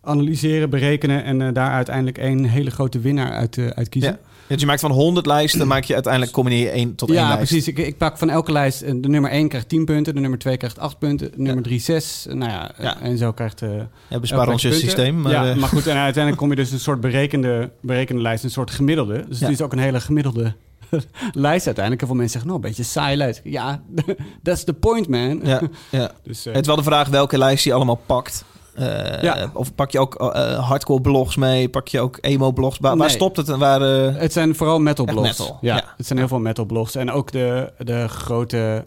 [0.00, 1.24] analyseren, berekenen...
[1.24, 4.18] en daar uiteindelijk één hele grote winnaar uit, uit kiezen.
[4.22, 4.27] Ja.
[4.48, 7.28] Dus je maakt van 100 lijsten, maak je uiteindelijk combineer je één tot één Ja,
[7.28, 7.38] lijst.
[7.50, 7.68] precies.
[7.68, 8.82] Ik, ik pak van elke lijst...
[8.82, 11.30] eh, De nummer 1 krijgt 10 punten, de nummer 2 krijgt 8 punten...
[11.30, 12.26] de nummer 3 6.
[12.30, 13.00] Nou ja, eh, Ja.
[13.00, 13.62] en zo krijgt...
[13.62, 13.70] eh
[14.08, 15.20] Ja, bespaar ons je systeem.
[15.20, 18.44] Maar, ja, eh, maar goed, en uiteindelijk kom je dus een soort berekende, berekende lijst,
[18.44, 19.24] een soort gemiddelde.
[19.28, 19.46] Dus Ja.
[19.46, 20.52] het is ook een hele gemiddelde
[21.32, 22.00] lijst uiteindelijk.
[22.00, 23.40] En veel mensen zeggen, nou, een beetje saai lijst.
[23.44, 23.82] Ja,
[24.42, 25.40] that's the point, man.
[25.44, 26.10] ja, ja.
[26.22, 28.44] Dus, eh, Het is wel de vraag welke lijst je allemaal pakt.
[28.78, 29.50] Eh, Ja.
[29.54, 31.68] Of pak je ook eh, hardcore blogs mee?
[31.68, 32.78] Pak je ook emo blogs?
[32.80, 33.82] Waar, waar stopt het en waar...
[33.82, 35.28] eh, Het zijn vooral metal blogs.
[35.38, 35.82] metal, Ja, ja.
[35.96, 36.94] het zijn heel veel metal blogs.
[36.94, 38.82] En ook de, de grote eh,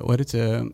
[0.00, 0.64] hoe heet het, eh, eh,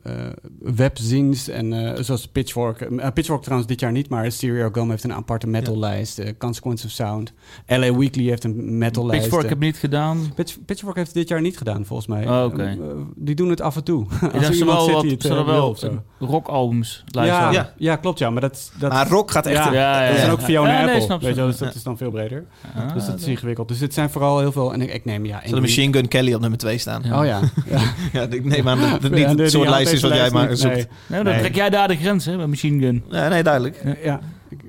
[0.59, 2.81] webzines en eh, zoals Pitchfork.
[2.81, 6.19] Eh, Pitchfork trouwens dit jaar niet, maar Stereo Gum heeft een aparte metal lijst.
[6.19, 7.33] Eh, Consequence of Sound.
[7.67, 9.23] LA Weekly heeft een metal lijst.
[9.23, 10.33] Pitchfork heb ik niet gedaan.
[10.35, 12.29] Pitch, Pitchfork heeft het dit jaar niet gedaan, volgens mij.
[12.29, 12.63] Oh, oké.
[12.65, 12.77] Eh,
[13.17, 14.05] die doen het af en toe.
[14.23, 16.03] Ik Als er ze iemand wel zit wat, die het eh, wil wel zo.
[16.19, 17.73] rockalbums lijst Ja, ja.
[17.77, 18.31] ja, klopt ja.
[18.31, 19.65] Maar dat, dat, maar rock gaat echt...
[19.65, 20.21] ja, Ja, ja, dat ja.
[20.21, 21.01] zijn ook Fiona Ja, nee, Apple.
[21.05, 21.75] snap weet je dus dat Ja.
[21.75, 22.45] is dan veel breder.
[22.75, 23.69] Ah, dus dat is ingewikkeld.
[23.69, 24.73] Dus het zijn vooral heel veel...
[24.73, 25.41] En ik, ik neem ja...
[25.45, 27.03] Zal de Machine Gun Kelly op nummer 2 staan?
[27.05, 27.21] Ja.
[27.21, 27.41] Oh ja.
[28.13, 28.27] ja.
[28.33, 30.57] Ja, ik neem aan dat het Ja, niet het soort lijst is wat jij maar
[30.57, 30.75] zoekt.
[30.75, 30.87] nee.
[31.07, 31.41] Nee, dan Nee.
[31.43, 33.05] trek jij daar de grens, hè, met Machine Gun.
[33.11, 33.83] Ja, nee, duidelijk.
[34.03, 34.21] Ja,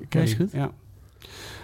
[0.04, 0.18] oké.
[0.18, 0.52] is goed.
[0.52, 0.70] Ja.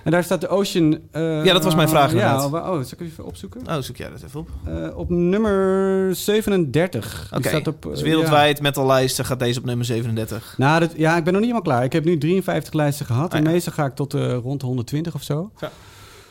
[0.04, 0.98] En daar staat de Ocean...
[1.10, 2.50] eh, Ja, dat was mijn vraag Ja, inderdaad.
[2.50, 3.60] wa- oh, zal ik even opzoeken?
[3.68, 4.48] Oh, zoek jij dat even op.
[4.66, 7.26] Eh, op nummer 37.
[7.30, 10.54] Die Oké, staat op, eh, dus wereldwijd met al lijsten gaat deze op nummer 37.
[10.56, 10.66] Ja.
[10.66, 11.84] Nou, dat, ja, ik ben nog niet helemaal klaar.
[11.84, 13.32] Ik heb nu 53 lijsten gehad.
[13.32, 13.50] Ah, en ja.
[13.50, 15.50] meestal ga ik tot eh, rond de 120 of zo.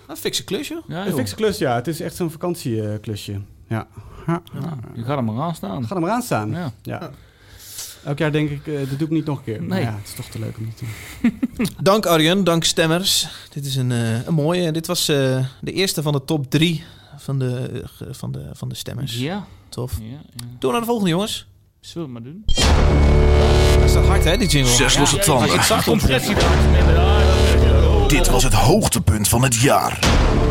[0.07, 0.81] Een fikse klusje.
[0.87, 1.75] Ja, Een fikse klus, ja.
[1.75, 3.41] Het is echt zo'n vakantieklusje.
[3.67, 3.87] Ja.
[4.29, 4.41] Ja.
[4.61, 5.87] Ja, je gaat er maar aan staan.
[5.87, 6.51] Ga er maar aan staan.
[6.51, 6.71] Ja.
[6.81, 7.09] Ja.
[8.05, 9.63] Elk jaar denk ik, eh dat doe ik niet nog een keer.
[9.63, 9.85] Maar Nee.
[9.87, 10.85] ja, het is toch te leuk om te
[11.21, 11.67] doen.
[11.83, 13.27] Dank Arjen, dank stemmers.
[13.53, 14.71] Dit is een, eh, een mooie.
[14.71, 16.83] Dit was eh, de eerste van de top 3
[17.17, 19.17] van de, van de, van de stemmers.
[19.19, 19.45] Ja.
[19.69, 19.99] Tof.
[20.01, 21.47] ja, naar de volgende, jongens.
[21.79, 22.43] Zullen we maar doen?
[23.93, 24.71] Dat staat hard, hè, die jingle?
[24.73, 25.53] Zes losse Ja, tanden.
[25.53, 29.99] Ik zag Compressie, dat is- Dit was het hoogtepunt van het jaar.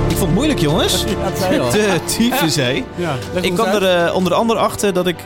[0.08, 1.04] Ik vond het moeilijk, jongens.
[1.58, 1.72] Dat.
[1.72, 2.84] De tyfusee.
[2.96, 5.16] Ja, leg Ik kwam er eh, onder andere achter dat ik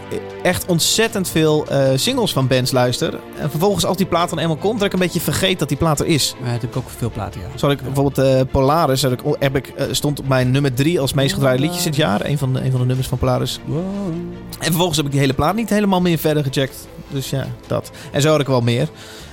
[0.42, 3.14] echt ontzettend veel eh, singles van bands luister.
[3.38, 5.76] En vervolgens als die plaat dan eenmaal komt, dat ik een beetje vergeet dat die
[5.76, 6.34] plaat er is.
[6.38, 7.58] Ja, dat heb ik ook veel platen, ja.
[7.58, 11.00] Zo had ik bijvoorbeeld eh, Polaris, had ik, heb ik, stond op mijn nummer 3
[11.00, 12.24] als meest gedraaide liedjes dit jaar.
[12.24, 13.60] Een van, de, een van de nummers van Polaris.
[14.58, 16.86] En vervolgens heb ik die hele plaat niet helemaal meer verder gecheckt.
[17.12, 17.90] Dus ja, dat.
[18.12, 18.88] En zo had ik wel meer.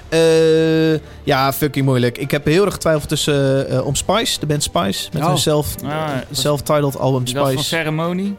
[0.09, 2.17] Eh, ja, fucking moeilijk.
[2.17, 5.09] Ik heb heel erg getwijfeld tussen eh, om Spice, de band Spice.
[5.13, 5.27] Met Oh.
[5.27, 6.23] hun self, Ah, ja.
[6.31, 7.75] self-titled album Die gast van Spice.
[7.75, 8.35] Ceremonie.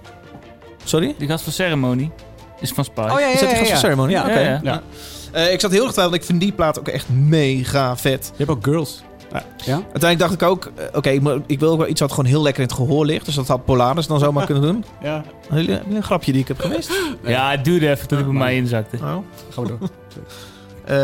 [0.84, 1.14] Sorry?
[1.18, 2.10] Die gast van Ceremonie.
[2.60, 3.12] Is van Spice.
[3.12, 4.12] Oh ja, ja, Is dat die gast van Ceremony?
[4.12, 4.38] Ja, Oké.
[4.38, 4.60] ja, ja.
[4.62, 4.82] Ja.
[5.32, 6.16] Eh, ik zat heel erg twijfeld.
[6.16, 8.26] Ik vind die plaat ook echt mega vet.
[8.36, 9.02] Je hebt ook Girls.
[9.64, 9.72] Ja?
[9.74, 10.70] Uiteindelijk dacht ik ook...
[10.74, 13.06] eh, Oké, ik, ik wil ook wel iets wat gewoon heel lekker in het gehoor
[13.06, 13.24] ligt.
[13.24, 14.84] Dus dat had Polaris dan zomaar kunnen doen.
[15.02, 15.24] Ja.
[15.50, 16.92] Een grapje die ik heb gemist?
[17.24, 18.96] Ja, het duurde even tot hij bij mij inzakte.
[18.96, 19.02] Oh.
[19.50, 19.78] Ga maar door.
[20.84, 20.96] Eh,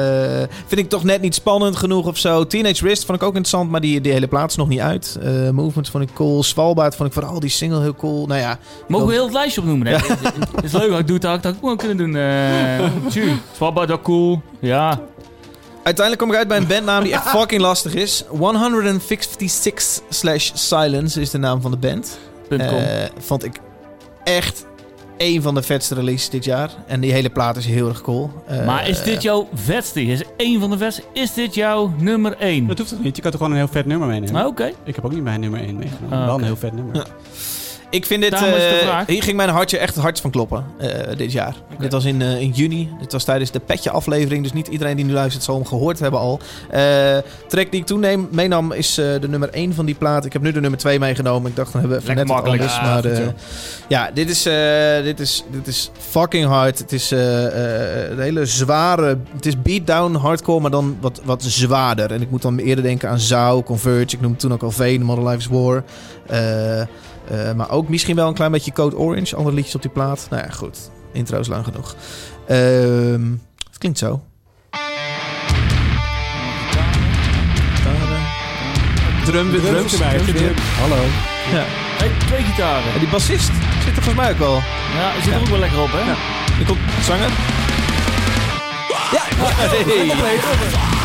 [0.67, 2.47] vind ik toch net niet spannend genoeg of zo.
[2.47, 5.19] Teenage Wrist vond ik ook interessant, maar die, die hele plaat is nog niet uit.
[5.23, 6.43] Eh, Movement vond ik cool.
[6.43, 8.27] Svalbard vond ik vooral die single heel cool.
[8.27, 8.59] Nou ja,
[8.89, 9.87] Mogen we heel het lijstje opnoemen?
[9.87, 9.97] hè?
[10.55, 12.13] Het is leuk, ik doe het, had ik ook kunnen doen.
[13.11, 13.33] tju.
[13.55, 14.43] Svalbard ook cool.
[14.61, 15.01] Ja.
[15.87, 18.25] Uiteindelijk kom ik uit bij een bandnaam die echt fucking lastig is.
[18.29, 22.19] 156 slash Silence is de naam van de band.
[22.49, 22.69] Eh,
[23.19, 23.61] vond ik
[24.25, 24.67] echt
[25.19, 26.71] een van de vetste releases dit jaar.
[26.87, 28.31] En die hele plaat is heel erg cool.
[28.47, 30.03] Eh, maar is dit jouw vetste?
[30.03, 31.03] Is één van de vetste?
[31.13, 32.67] Is dit jouw nummer één?
[32.67, 33.17] Dat hoeft toch niet?
[33.17, 34.41] Je kan toch gewoon een heel vet nummer meenemen?
[34.41, 34.71] Ah, Oké.
[34.85, 36.19] Ik heb ook niet mijn nummer 1 meegenomen.
[36.19, 36.97] Ah, Wel een heel vet nummer.
[36.97, 37.05] Ja.
[37.91, 38.33] Ik vind dit...
[38.33, 41.55] Eh, hier ging mijn hartje echt hard van kloppen eh, dit jaar.
[41.79, 42.89] Dit was in, eh, in juni.
[43.01, 44.43] Dit was tijdens de Petje aflevering.
[44.43, 46.41] Dus niet iedereen die nu luistert zal hem gehoord hebben al.
[46.71, 47.17] Eh
[47.49, 50.25] track die ik toen neem, meenam is eh, de nummer 1 van die plaat.
[50.25, 51.51] Ik heb nu de nummer 2 meegenomen.
[51.51, 52.73] Ik dacht dan hebben we even Lekker net makkelijk.
[52.73, 53.05] anders.
[53.09, 53.33] Ja, maar eh,
[53.89, 56.79] ja, dit is, eh, dit, is, dit is fucking hard.
[56.79, 59.19] Het is eh, eh, een hele zware...
[59.35, 62.13] Het is beatdown hardcore, maar dan wat, wat zwaarder.
[62.13, 64.03] En ik moet dan eerder denken aan Zou, Converge.
[64.17, 65.83] Ik noemde toen ook al Veen, Model Life is War.
[66.27, 66.87] Eh,
[67.29, 69.37] eh, maar ook misschien wel een klein beetje Code Orange.
[69.37, 70.27] Andere liedjes op die plaat.
[70.31, 70.91] Nou ja, goed.
[71.13, 71.95] Intro is lang genoeg.
[72.47, 73.31] Ehm,
[73.69, 74.23] het klinkt zo.
[79.25, 80.55] Drum, drum, drums weer.
[80.81, 80.97] Hallo.
[81.53, 81.65] Ja.
[81.99, 82.93] Hey, twee gitaren.
[82.93, 83.51] En die bassist
[83.85, 84.55] zit er volgens mij ook al.
[84.95, 85.99] Ja, zit er ook wel lekker op, hè?
[85.99, 86.17] Ja.
[86.61, 87.31] Er komt zanger.
[89.13, 90.96] Ja, hey.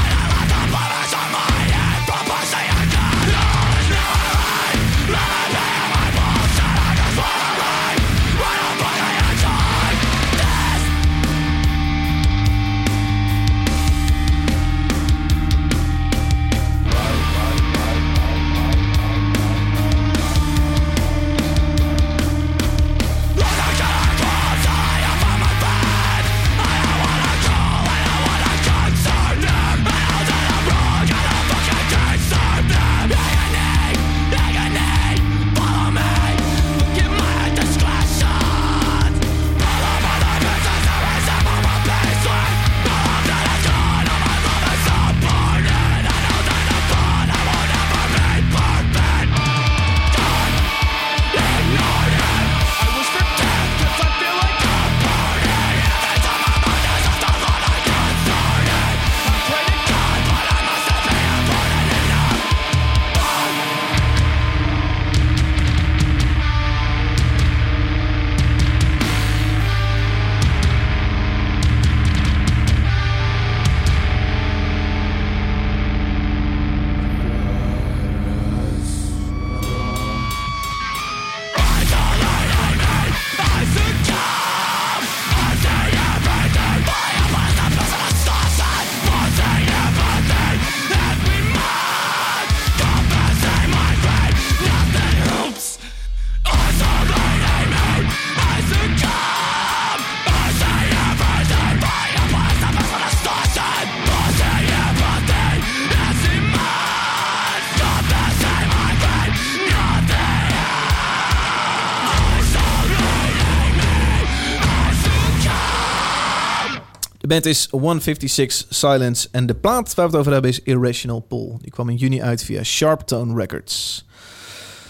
[117.32, 119.28] Band is 156 Silence.
[119.32, 121.52] En de plaat waar we het over hebben is Irrational Pull.
[121.62, 124.06] Die kwam in juni uit via Sharptone Records.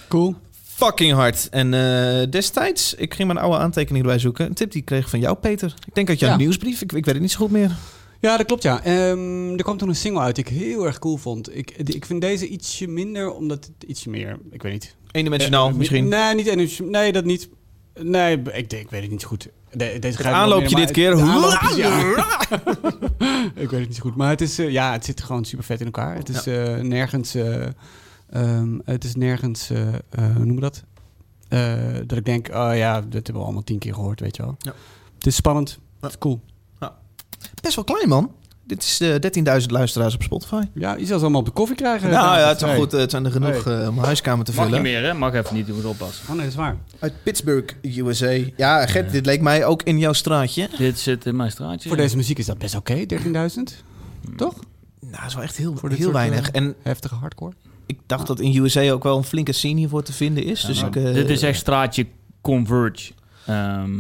[0.08, 0.36] Cool.
[0.64, 1.50] Fucking hard.
[1.50, 4.46] En eh, destijds, ik ging mijn oude aantekeningen erbij zoeken.
[4.46, 5.74] Een tip die ik kreeg van jou, Peter.
[5.88, 6.38] Ik denk uit jouw Ja.
[6.38, 6.82] nieuwsbrief.
[6.82, 7.76] Ik, ik weet het niet zo goed meer.
[8.20, 8.84] Ja, dat klopt, ja.
[8.84, 11.56] Ehm, er kwam toen een single uit die ik heel erg cool vond.
[11.58, 14.38] Ik, die- ik vind deze ietsje minder, omdat het ietsje meer...
[14.52, 14.96] Ik weet niet.
[15.12, 16.08] Eendimensionaal Eh, misschien.
[16.08, 17.02] Nee, niet eendimensionaal.
[17.02, 17.50] Nee, dat niet.
[18.02, 19.48] Nee, ik, denk- ik weet het niet goed.
[19.72, 21.22] De, deze Het aanloopje meer, dit keer.
[21.22, 21.90] aanloopjes, ja.
[23.64, 24.16] ik weet het niet zo goed.
[24.16, 26.16] Maar het is, eh, ja, het zit gewoon super vet in elkaar.
[26.16, 27.68] Het is eh, nergens, eh,
[28.30, 30.84] ehm, het is nergens, hoe noemen we dat?
[32.08, 34.56] Dat ik denk, oh ja, dat hebben we allemaal tien keer gehoord, weet je wel.
[34.60, 34.74] Ja.
[35.16, 35.80] Het is spannend.
[36.00, 36.42] Het is cool.
[37.62, 38.32] Best wel klein, man.
[38.72, 40.62] Dit is eh 13.000 luisteraars op Spotify.
[40.74, 42.10] Ja, je zal ze allemaal op de koffie krijgen.
[42.10, 42.80] nou ja, het is wel Hey.
[42.80, 42.94] goed.
[42.94, 44.84] eh, het zijn er genoeg eh, om huiskamer te Mag vullen.
[44.84, 45.14] niet meer, hè?
[45.14, 46.24] Mag even niet, moet oppassen.
[46.24, 46.76] Oh nee, dat is waar.
[47.00, 48.38] Uit Pittsburgh, USA.
[48.58, 50.70] Ja, Gert, dit leek mij ook in jouw straatje.
[50.78, 51.88] Dit zit in mijn straatje.
[51.88, 53.84] Voor deze muziek is dat best oké, 13.000.
[54.36, 54.54] Toch?
[55.00, 56.52] Nou, dat is wel echt heel, Voor heel weinig.
[56.52, 57.54] En Heftige hardcore.
[57.86, 60.62] ik dacht dat in USA ook wel een flinke scene hiervoor te vinden is.
[60.62, 62.06] dus ik, eh, dit is echt straatje
[62.42, 63.12] Converge.
[63.46, 63.92] Ehm,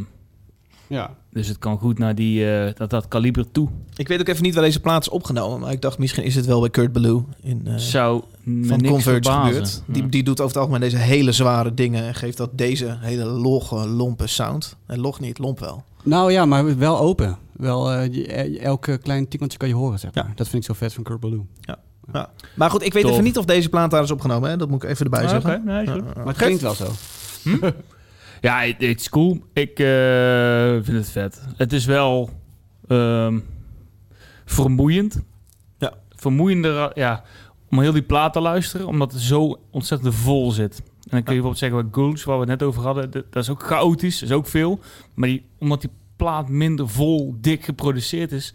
[0.87, 1.15] Ja.
[1.31, 3.67] Dus het kan goed naar die, eh, dat, dat kaliber toe.
[3.95, 5.59] Ik weet ook even niet waar deze plaat is opgenomen.
[5.59, 7.23] Maar ik dacht, misschien is het wel bij Kurt Ballou.
[7.41, 8.23] In, eh, Zou
[8.63, 9.83] van Converge gebeurd.
[9.87, 10.09] Die, Ja.
[10.09, 12.03] die doet over het algemeen deze hele zware dingen.
[12.03, 14.75] En geeft dat deze hele logge, lompe sound.
[14.85, 15.83] En log niet, lomp wel.
[16.03, 17.37] Nou ja, maar wel open.
[17.51, 20.25] Wel, eh, je- eh, elke klein tinkeltje kan je horen, zeg maar.
[20.27, 20.31] Ja.
[20.35, 21.41] Dat vind ik zo vet van Kurt Ballou.
[21.61, 21.77] Ja.
[22.55, 23.11] Maar goed, ik weet Tof.
[23.11, 24.49] even niet of deze plaat daar is opgenomen.
[24.49, 24.57] Hè?
[24.57, 25.51] Dat moet ik even erbij Ah, zeggen.
[25.55, 25.99] oké, nee, is goed.
[26.01, 26.17] Ja, ja.
[26.17, 26.87] Maar het klinkt wel zo.
[28.41, 29.43] Ja, het is cool.
[29.53, 31.41] Ik eh, vind het vet.
[31.57, 32.29] Het is wel
[32.87, 33.39] ehm,
[34.45, 35.21] vermoeiend.
[35.77, 35.93] Ja.
[36.09, 37.23] Vermoeiender, ja,
[37.69, 40.77] om heel die plaat te luisteren, omdat het zo ontzettend vol zit.
[40.77, 43.25] En dan kun je bijvoorbeeld zeggen, wat Ghouls, waar we het net over hadden, dat
[43.29, 44.79] dat is ook chaotisch, dat is ook veel.
[45.13, 48.53] Maar die, omdat die plaat minder vol, dik geproduceerd is,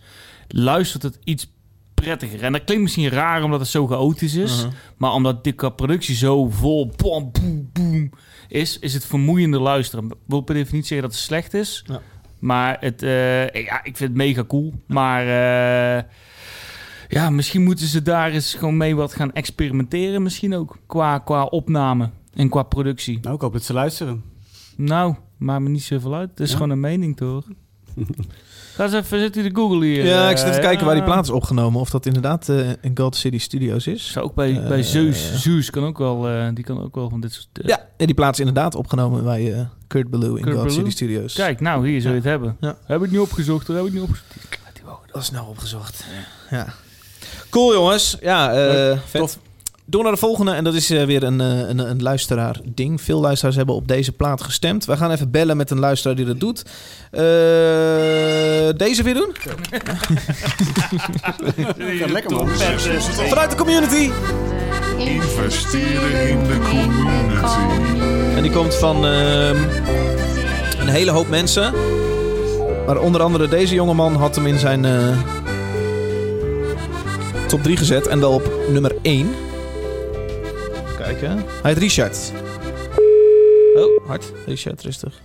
[0.49, 1.51] luistert het iets
[1.94, 2.42] prettiger.
[2.42, 4.57] En dat klinkt misschien raar omdat het zo chaotisch is.
[4.57, 4.72] Uh-huh.
[4.96, 8.11] Maar omdat die productie zo vol, boom, boom, boom,
[8.49, 10.05] is, is het vermoeiende luisteren.
[10.05, 11.85] Ik wil per definitie zeggen dat het slecht is.
[11.87, 12.01] Ja.
[12.38, 14.75] Maar het, eh, ja, ik vind het mega cool.
[14.87, 16.03] Maar eh,
[17.09, 20.23] ja, misschien moeten ze daar eens gewoon mee wat gaan experimenteren.
[20.23, 23.19] Misschien ook qua, qua opname en qua productie.
[23.23, 24.23] Nou, ik hoop dat ze luisteren.
[24.77, 26.31] Nou, maakt me niet zoveel uit.
[26.31, 26.57] Het is Ja?
[26.57, 27.44] gewoon een mening, toch?
[28.77, 30.04] Ga eens even zitten de Google hier.
[30.04, 31.10] Ja, ik zit eh, even kijken waar die ja.
[31.10, 31.81] plaat is opgenomen.
[31.81, 34.12] Of dat inderdaad eh, in God City Studios is.
[34.12, 35.42] Zou ook bij, bij Eh, Zeus.
[35.42, 37.46] Zeus kan ook wel, eh, die kan ook wel van dit soort...
[37.52, 40.72] eh, Ja, en die plaat is inderdaad opgenomen bij eh, Kurt Ballou in Kurt?
[40.72, 41.35] City Studios.
[41.35, 42.56] Kijk, nou, hier zou je het hebben.
[42.85, 43.66] Heb ik niet opgezocht.
[43.66, 44.35] Heb ik niet opgezocht.
[45.12, 46.04] Dat is nou opgezocht.
[46.50, 46.66] Ja.
[47.50, 48.16] Cool jongens.
[48.20, 49.20] Ja, eh vet.
[49.20, 49.38] tof.
[49.89, 50.53] Door naar de volgende.
[50.53, 53.01] En dat is eh, weer een, eh, een, een luisteraar ding.
[53.01, 54.85] Veel luisteraars hebben op deze plaat gestemd.
[54.85, 56.63] We gaan even bellen met een luisteraar die dat doet.
[57.11, 57.21] Eh,
[58.77, 59.31] deze weer doen?
[61.99, 62.49] Gaat lekker man.
[63.29, 64.11] Vanuit de community.
[64.99, 67.59] Investeren in de community.
[68.37, 69.57] En die komt van ehm,
[70.81, 71.73] een hele hoop mensen.
[72.87, 75.19] Maar onder andere deze jongeman had hem in zijn eh,
[77.47, 78.07] top 3 gezet.
[78.07, 79.46] En wel op nummer 1.
[81.07, 81.37] Kijken.
[81.63, 82.33] Hij heet Richard.
[83.77, 84.33] Oh, hard.
[84.46, 85.21] Richard, rustig.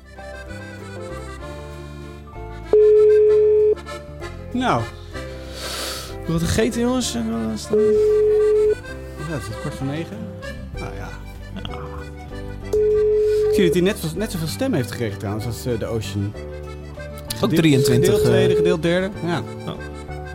[4.51, 4.81] Nou,
[6.27, 7.15] Wat gegeten, jongens?
[7.15, 7.49] En ja,
[9.33, 10.17] het is kwart voor negen.
[10.79, 11.09] Nou ja.
[13.49, 16.33] Ik zie dat hij net, net zoveel stem heeft gekregen trouwens als eh, de Ocean.
[16.35, 17.95] Ook Gedeeld- 23.
[17.95, 19.09] Gedeeld eh, tweede, gedeeld derde.
[19.25, 19.41] Ja.
[19.67, 19.73] Oh.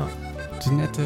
[0.00, 0.06] Oh.
[0.50, 0.98] Het is net...
[0.98, 1.04] eh,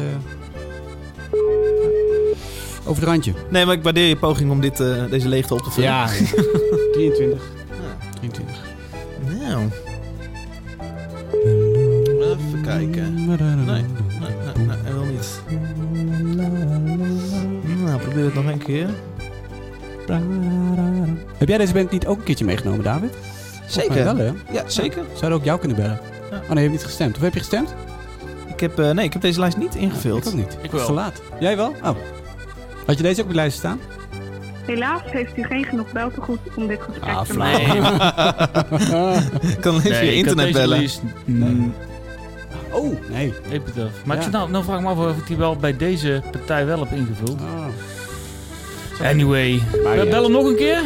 [2.85, 3.33] over het randje.
[3.49, 5.89] Nee, maar ik waardeer je poging om dit, eh, deze leegte op te vullen.
[5.89, 6.07] Ja.
[6.93, 7.41] 23.
[8.13, 8.55] 23.
[9.39, 9.63] Nou.
[12.23, 13.25] Even kijken.
[13.25, 13.83] Nee, nee, nee,
[14.65, 15.41] nee, wil niet.
[17.85, 18.87] Nou, probeer het nog een keer.
[21.37, 23.13] Heb jij deze band niet ook een keertje meegenomen, David?
[23.75, 24.31] Mij Wel, hè?
[24.51, 25.03] Ja, zeker.
[25.13, 25.99] Zouden ook jou kunnen bellen?
[26.31, 26.37] Ja.
[26.37, 27.15] Oh nee, je hebt niet gestemd.
[27.15, 27.73] Of heb je gestemd?
[28.47, 30.25] Ik heb, eh, nee, ik heb deze lijst niet ingevuld.
[30.25, 30.57] Ik ook niet.
[30.61, 30.85] Ik wel.
[30.85, 31.21] te laat.
[31.39, 31.75] Jij wel?
[31.83, 31.95] Oh.
[32.85, 33.79] Had je deze ook op de lijst staan?
[34.65, 37.75] Helaas heeft u geen genoeg beltegoed om dit gesprek Ah, te maken.
[39.49, 40.75] Ik kan even Nee, je internet deze bellen.
[40.77, 41.73] release- Mm,
[42.73, 43.33] Oh, nee.
[43.51, 43.91] Epitaph.
[44.05, 44.29] Maar ik Ja.
[44.29, 46.91] nou, nou vraag ik me af of ik die wel bij deze partij wel heb
[46.91, 47.41] ingevuld.
[47.41, 49.07] Oh.
[49.07, 50.09] Anyway, Maar we ja.
[50.09, 50.81] bellen nog een keer?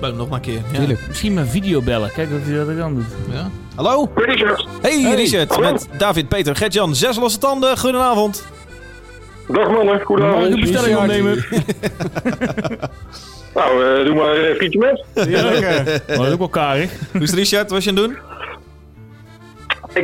[0.00, 0.62] Bel hem nog maar een keer.
[0.88, 0.96] Ja.
[1.08, 2.12] Misschien met video bellen.
[2.12, 3.04] Kijk wat hij dat dan doet.
[3.32, 3.50] Ja.
[3.74, 4.10] Hallo?
[4.14, 5.48] Richard, Hey, Richard.
[5.54, 5.72] Hallo.
[5.72, 6.94] Met David, Peter, Gert-Jan.
[6.94, 7.78] Zes losse tanden.
[7.78, 8.44] Goedenavond.
[9.54, 10.60] Dag mannen, Mag ik een goedenavond.
[10.60, 11.44] bestelling opnemen?
[13.54, 15.04] Nou, eh, doe maar een frietje met.
[15.28, 16.00] Ja, lekker.
[16.08, 16.90] Oh, dat is ook wel karig.
[17.12, 17.62] Hoe is het, Richard?
[17.62, 18.18] Wat was je aan het doen?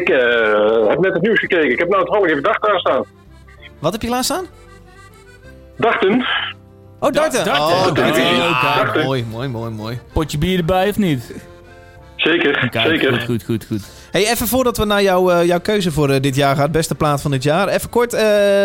[0.01, 1.71] Ik eh, heb net het nieuws gekeken.
[1.71, 3.05] Ik heb nou toevallig even dag daar staan.
[3.79, 4.45] Wat heb je klaar staan?
[5.77, 6.27] Dachten?
[7.01, 7.45] Oh, darten.
[7.45, 7.63] darten.
[7.65, 8.23] Oh, darten.
[8.25, 9.05] Ja, darten.
[9.05, 9.99] mooi, mooi, mooi, mooi.
[10.13, 11.35] Potje bier erbij of niet?
[12.17, 13.13] Zeker, Kijk, zeker.
[13.13, 13.83] goed, goed, goed, goed.
[14.15, 16.95] Hey, even voordat we naar jouw, eh, jouw keuze voor eh, dit jaar gaan, beste
[16.95, 17.69] plaat van dit jaar.
[17.69, 18.21] Even kort, eh,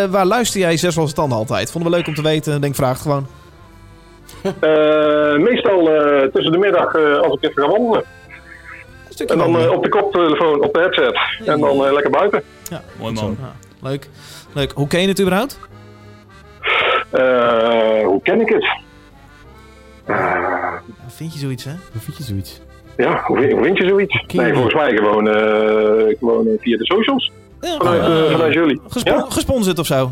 [0.05, 1.71] waar luister jij zes losse tanden altijd?
[1.71, 2.61] Vonden we leuk om te weten.
[2.61, 3.27] Denk, vraag het gewoon.
[4.43, 8.03] Eh, meestal eh, tussen de middag eh, als ik even ga wandelen.
[9.07, 11.19] Een stukje En dan op de koptelefoon, op de headset.
[11.45, 12.43] En dan eh, lekker buiten.
[12.99, 13.37] Mooi man.
[13.39, 13.53] Ja,
[13.89, 14.09] leuk.
[14.53, 14.71] leuk.
[14.75, 15.59] Hoe ken je het überhaupt?
[17.09, 18.67] Eh, hoe ken ik het?
[21.07, 21.73] Vind je zoiets, hè?
[21.91, 22.61] Hoe vind je zoiets?
[23.03, 24.23] Ja, hoe, vind- je zoiets?
[24.33, 27.31] Nee, volgens mij gewoon, eh, gewoon eh, via de socials.
[27.61, 28.81] Ja, Vanuit, eh, eh, vanuit jullie.
[28.89, 29.25] gespo- Ja?
[29.29, 30.11] Gesponsord of zo?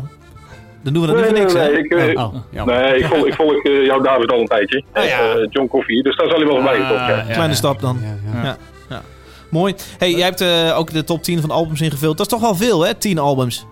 [0.82, 2.08] Dan doen we dat Nee, niet nee, voor niks, nee.
[2.10, 2.80] Ik, Oh, jammer.
[2.80, 4.82] nee, ik volg, ik volg eh, jou David al een tijdje.
[4.92, 5.18] Ah, ja.
[5.20, 6.02] Eh, John Coffee.
[6.02, 7.20] Dus daar zal hij wel voorbij gekomen zijn.
[7.20, 7.32] Ah, ja.
[7.34, 7.98] Kleine stap dan.
[8.02, 8.56] Ja, ja.
[8.88, 9.02] Ja.
[9.50, 9.74] Mooi.
[9.98, 12.16] Hey, jij hebt eh, ook de top 10 van albums ingevuld.
[12.16, 12.94] Dat is toch wel veel, hè?
[12.94, 13.66] 10 albums.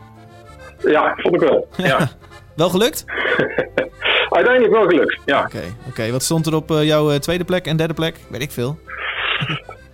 [0.85, 1.67] Ja, vond ik wel.
[1.77, 2.09] Ja.
[2.57, 3.05] Wel gelukt?
[4.31, 5.19] Uiteindelijk wel gelukt.
[5.25, 5.41] Ja.
[5.45, 6.11] Oké, oké.
[6.11, 8.17] Wat stond er op eh, jouw tweede plek en derde plek?
[8.29, 8.79] Weet ik veel.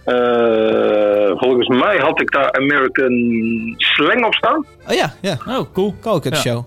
[0.05, 3.13] Eh, volgens mij had ik daar American
[3.77, 4.65] Slang op staan.
[4.89, 5.37] Oh ja, ja.
[5.49, 5.95] Oh, cool.
[6.23, 6.35] Ja.
[6.35, 6.65] show.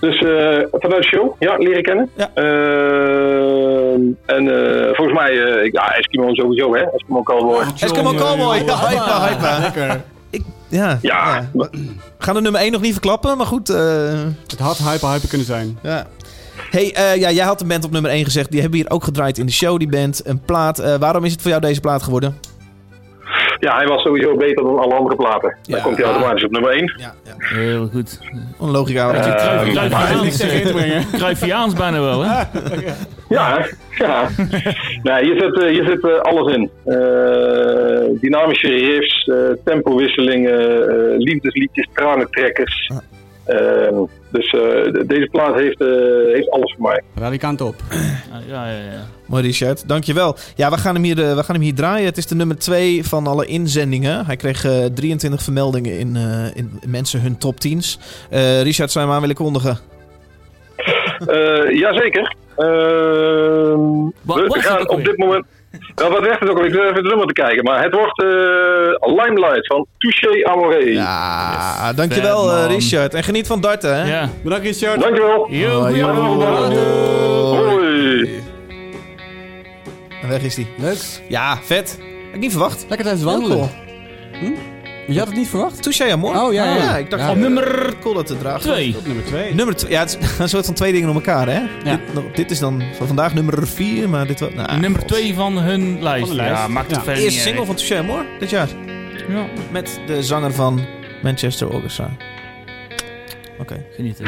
[0.00, 2.10] Dus eh, vanuit de show, ja, leren kennen.
[2.16, 2.30] Ja.
[2.34, 3.92] Eh,
[4.36, 6.80] en eh, volgens mij, eh, ja, Eskimo sowieso, hè.
[6.82, 7.64] Eskimo Cowboy.
[7.80, 8.56] Eskimo Cowboy.
[8.56, 9.02] Ja, hype,
[9.44, 9.60] hype.
[9.60, 10.00] Lekker.
[10.30, 11.48] Ik, ja, Ja.
[11.52, 11.68] ja.
[12.18, 13.68] Gaan de nummer 1 nog niet verklappen, maar goed.
[13.68, 14.12] eh,
[14.46, 15.78] Het had hyper hyper kunnen zijn.
[15.82, 16.06] ja.
[16.70, 18.50] Hey, eh, ja, jij had een band op nummer 1 gezegd.
[18.50, 20.22] Die hebben we hier ook gedraaid in de show, die band.
[20.26, 20.78] Een plaat.
[20.78, 22.38] Eh, waarom is het voor jou deze plaat geworden?
[23.60, 25.56] Ja, hij was sowieso beter dan alle andere platen.
[25.62, 25.74] Ja.
[25.74, 26.94] Dan komt hij automatisch op nummer 1.
[26.96, 27.34] Ja, ja.
[27.36, 28.20] Heel goed.
[28.58, 29.12] Onlogica.
[31.12, 32.42] Cruijffiaans bijna wel, hè?
[33.28, 33.66] Ja, hè?
[34.04, 34.28] ja.
[35.02, 36.70] nee, je zet, eh, je zet eh, alles in.
[36.84, 42.90] Eh, dynamische riffs, eh, tempowisselingen, eh, liefdesliedjes, tranentrekkers.
[42.92, 43.00] Ehm,
[44.32, 44.60] dus eh,
[44.92, 45.86] de- deze plaat heeft, eh,
[46.32, 47.02] heeft alles voor mij.
[47.14, 47.74] Radikant op.
[48.48, 49.04] Ja, ja, ja.
[49.26, 50.36] Mooi Richard, dankjewel.
[50.56, 52.06] Ja, we gaan, hem hier, eh, we gaan hem hier draaien.
[52.06, 54.26] Het is de nummer 2 van alle inzendingen.
[54.26, 57.98] Hij kreeg eh, 23 vermeldingen in, eh, in mensen hun top 10's.
[58.30, 59.78] Eh, Richard, zou je hem aan willen kondigen?
[61.26, 62.34] Eh, jazeker.
[62.56, 65.44] Ehm, Wat we gaan op dit moment...
[65.94, 66.64] Nou, wat werd het ook al?
[66.64, 67.64] Ik wil even het nummer te kijken.
[67.64, 70.76] Maar het wordt eh, Limelight van Touché Amoré.
[70.84, 72.66] Ja, dankjewel eh, man.
[72.66, 73.14] Richard.
[73.14, 74.10] En geniet van darten, hè?
[74.10, 74.28] Ja.
[74.42, 75.00] Bedankt Richard.
[75.00, 75.46] Dankjewel.
[75.50, 76.06] Yo, Oh, yo.
[77.54, 78.42] Hoi.
[80.22, 80.68] En weg is die.
[80.78, 80.98] Leuk.
[81.28, 81.98] Ja, vet.
[81.98, 82.86] Had ik niet verwacht.
[82.88, 83.56] Lekker tijdens Heel wandelen.
[83.58, 84.56] cool.
[85.12, 85.82] Je had het niet verwacht?
[85.82, 86.36] Touché amor.
[86.42, 86.96] Oh, ja, ja.
[86.96, 87.30] ik dacht Ja.
[87.30, 87.94] Op nummer...
[88.00, 88.62] Cool dat het draagt.
[88.62, 88.94] Twee.
[88.98, 89.54] Op nummer 2.
[89.54, 89.90] Nummer 2.
[89.90, 91.60] Ja, het is een soort van twee dingen om elkaar, hè?
[91.90, 92.00] Ja.
[92.14, 94.50] Dit, dit is dan van vandaag nummer 4, maar dit was...
[94.54, 95.08] Nou, Nummer god.
[95.08, 96.26] 2 van hun lijst.
[96.26, 96.60] Van de lijst.
[96.60, 97.02] Ja, maakt het Ja.
[97.02, 97.66] verder Eerste niet single uit.
[97.66, 98.68] van Touché amor dit jaar.
[99.28, 100.80] Ja, Met de zanger van
[101.22, 102.10] Manchester Orchestra.
[103.58, 103.84] Oké.
[103.96, 104.24] genieten.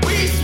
[0.00, 0.39] We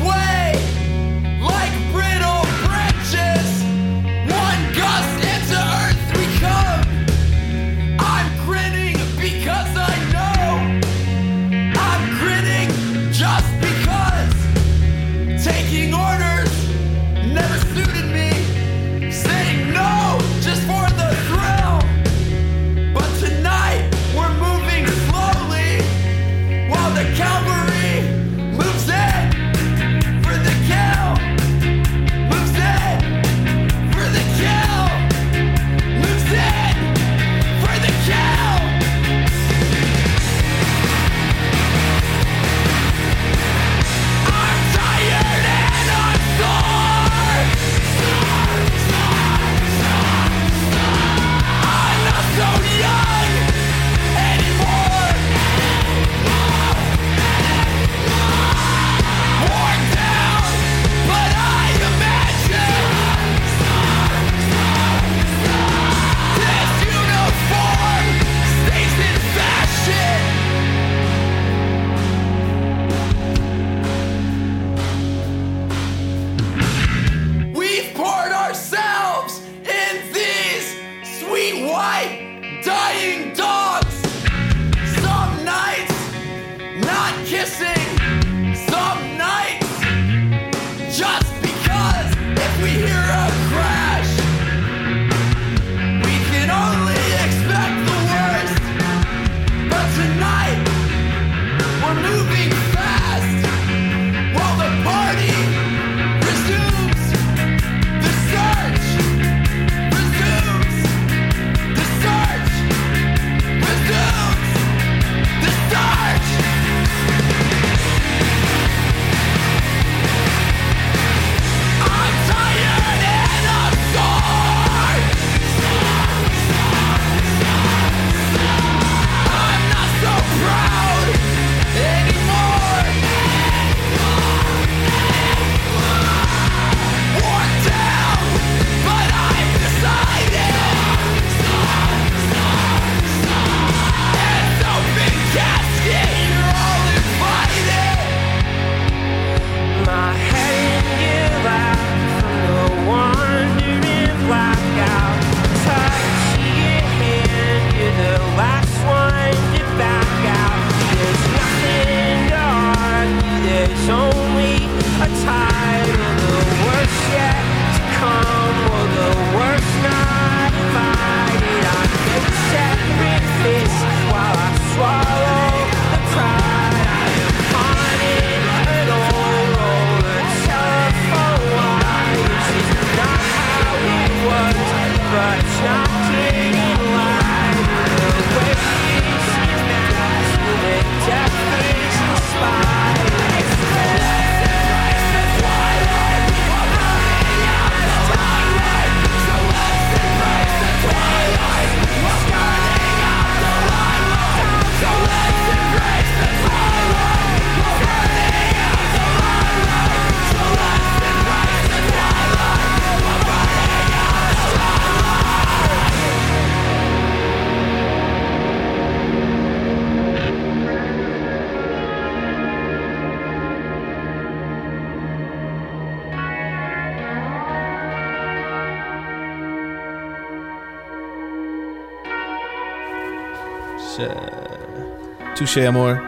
[235.36, 236.02] Touché amor.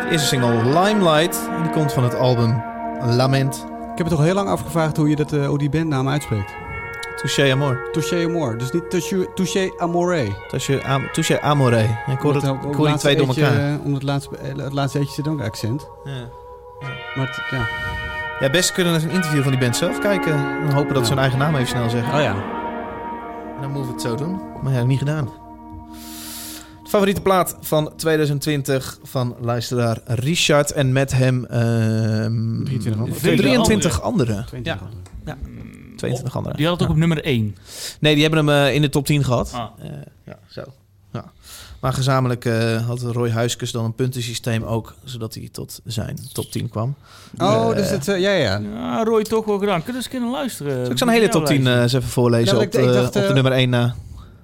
[0.00, 1.48] De eerste single Limelight.
[1.56, 2.62] En die komt van het album
[3.00, 3.64] Lament.
[3.92, 6.54] Ik heb het toch heel lang afgevraagd hoe je dat, eh, hoe die bandnaam uitspreekt.
[7.16, 7.88] Touché Amor.
[7.92, 8.56] Touché Amore.
[8.56, 10.36] Dus niet Touché- Touché Amore.
[10.48, 11.82] Touché, am, touché Amore.
[12.06, 13.56] Ik hoor, het, Omdat, ik hoor die twee door elkaar.
[13.56, 15.88] eh, Omdat het laatste, eh, het laatste eetje zit ook accent.
[16.04, 16.12] Ja.
[17.16, 17.66] Maar het- ja.
[18.40, 20.32] Ja, best kunnen we een interview van die band zelf kijken.
[20.34, 22.14] En hopen dat ze hun eigen naam even snel zeggen.
[22.14, 22.34] Oh ja.
[23.56, 24.40] En dan moeten we het zo doen.
[24.62, 25.28] Maar ja, niet gedaan.
[26.88, 30.72] Favoriete plaat van 2020 van luisteraar Richard.
[30.72, 33.20] En met hem ehm 23 andere.
[33.20, 34.44] 23 anderen.
[34.46, 34.62] 22
[35.24, 35.96] Ja, andere.
[35.96, 36.56] 22 anderen.
[36.56, 37.56] Die had het ook op nummer 1.
[38.00, 39.52] Nee, die hebben hem eh, in de top 10 gehad.
[39.54, 39.64] Ah.
[39.82, 39.90] Eh,
[40.26, 40.62] ja, zo.
[41.12, 41.24] Ja.
[41.80, 46.50] Maar gezamenlijk eh, had Roy Huiskes dan een puntensysteem ook, zodat hij tot zijn top
[46.50, 46.94] 10 kwam.
[47.38, 48.04] Oh, dus het...
[48.04, 48.58] ja, ja.
[48.58, 49.82] Ja, Roy toch wel gedaan.
[49.82, 50.82] Kunnen we eens kunnen luisteren?
[50.82, 52.92] Zal ik zo'n hele top 10 eh, eens even voorlezen Ja, op, ik- ik de,
[52.92, 53.94] dacht, op de nummer 1 na?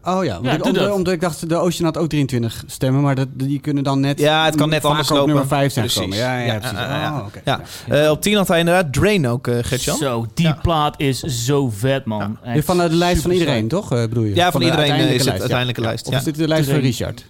[0.04, 0.92] Oh ja, want Ja, ik, omdat, dat.
[0.94, 4.18] omdat ik dacht, de Ocean had ook 23 stemmen, maar dat, die kunnen dan net...
[4.18, 5.30] Ja, het kan net vaker anders op lopen.
[5.32, 6.02] nummer 5 zijn Precies.
[6.02, 6.18] gekomen.
[6.26, 6.78] Ja, ja, Ja, precies.
[6.78, 7.40] Oh, oké.
[7.44, 7.60] Ja.
[8.04, 9.96] Eh, op 10 had hij inderdaad Drain ook, eh Gertjan.
[9.96, 10.58] Zo, die Ja.
[10.62, 12.38] plaat is zo vet, man.
[12.56, 13.92] Van de lijst van iedereen, toch?
[13.92, 14.34] eh, bedoel je?
[14.34, 15.86] Ja, van de iedereen, is het lijst, uiteindelijke ja.
[15.86, 16.18] lijst, Of ja.
[16.18, 16.78] is dit de lijst van.
[16.80, 17.26] Richard?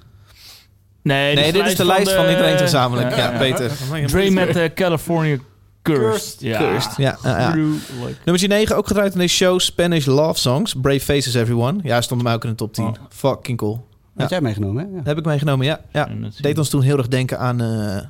[1.03, 3.11] Nee, Nee, dit is de lijst van iedereen gezamenlijk.
[3.11, 3.39] Ja, ja, ja.
[3.39, 3.70] beter.
[4.07, 5.37] Dre met eh, California
[5.83, 6.11] Cursed.
[6.11, 6.41] Cursed.
[6.41, 6.59] Ja.
[6.59, 6.97] Cursed.
[6.97, 7.51] Ja, ja, ja.
[7.51, 8.18] Gruwelijk.
[8.24, 10.74] Nummer 9 ook gedraaid in deze show, Spanish Love Songs.
[10.74, 11.80] Brave Faces Everyone.
[11.83, 12.85] Ja, stond hem ook in de top 10.
[12.85, 12.93] Oh.
[13.09, 13.87] Fucking cool.
[14.16, 14.91] Had jij meegenomen, hè?
[14.91, 14.97] Ja.
[14.97, 15.80] Dat heb ik meegenomen, ja.
[15.93, 16.09] ja.
[16.41, 18.01] Deed ons toen heel erg denken aan eh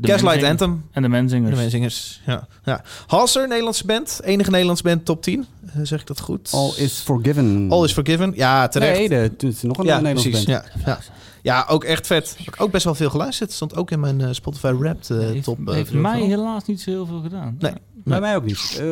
[0.00, 0.44] de Gaslight.
[0.44, 0.84] Anthem.
[0.92, 1.54] En de Menzingers.
[1.54, 2.20] De Menzingers.
[2.26, 2.46] Ja.
[2.64, 2.82] ja.
[3.06, 4.20] Halser, Nederlandse band.
[4.24, 5.46] Enige Nederlandse band top 10.
[5.66, 6.50] Eh, zeg ik dat goed?
[6.52, 7.66] All is Forgiven.
[7.70, 8.32] All is Forgiven.
[8.34, 8.98] Ja, terecht.
[8.98, 10.46] Nee, de, het is nog een ja, Nederlandse precies.
[10.46, 10.64] band.
[10.74, 10.98] Ja, ja.
[11.42, 12.34] Ja, ook echt vet.
[12.38, 13.52] Heb ik ook best wel veel geluisterd.
[13.52, 15.68] Stond ook in mijn eh, Spotify Wrapped eh, heeft, top.
[15.68, 17.56] eh, heeft mij helaas niet zo heel veel gedaan.
[17.58, 17.72] Nee.
[18.08, 18.80] Bij mij ook niet.
[18.80, 18.86] Eh,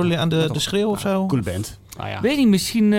[0.00, 0.18] nee.
[0.18, 1.26] Aan de, de schreeuw of zo?
[1.26, 1.78] Coole band.
[1.96, 2.20] Ah, ja.
[2.20, 2.98] Weet niet, misschien eh,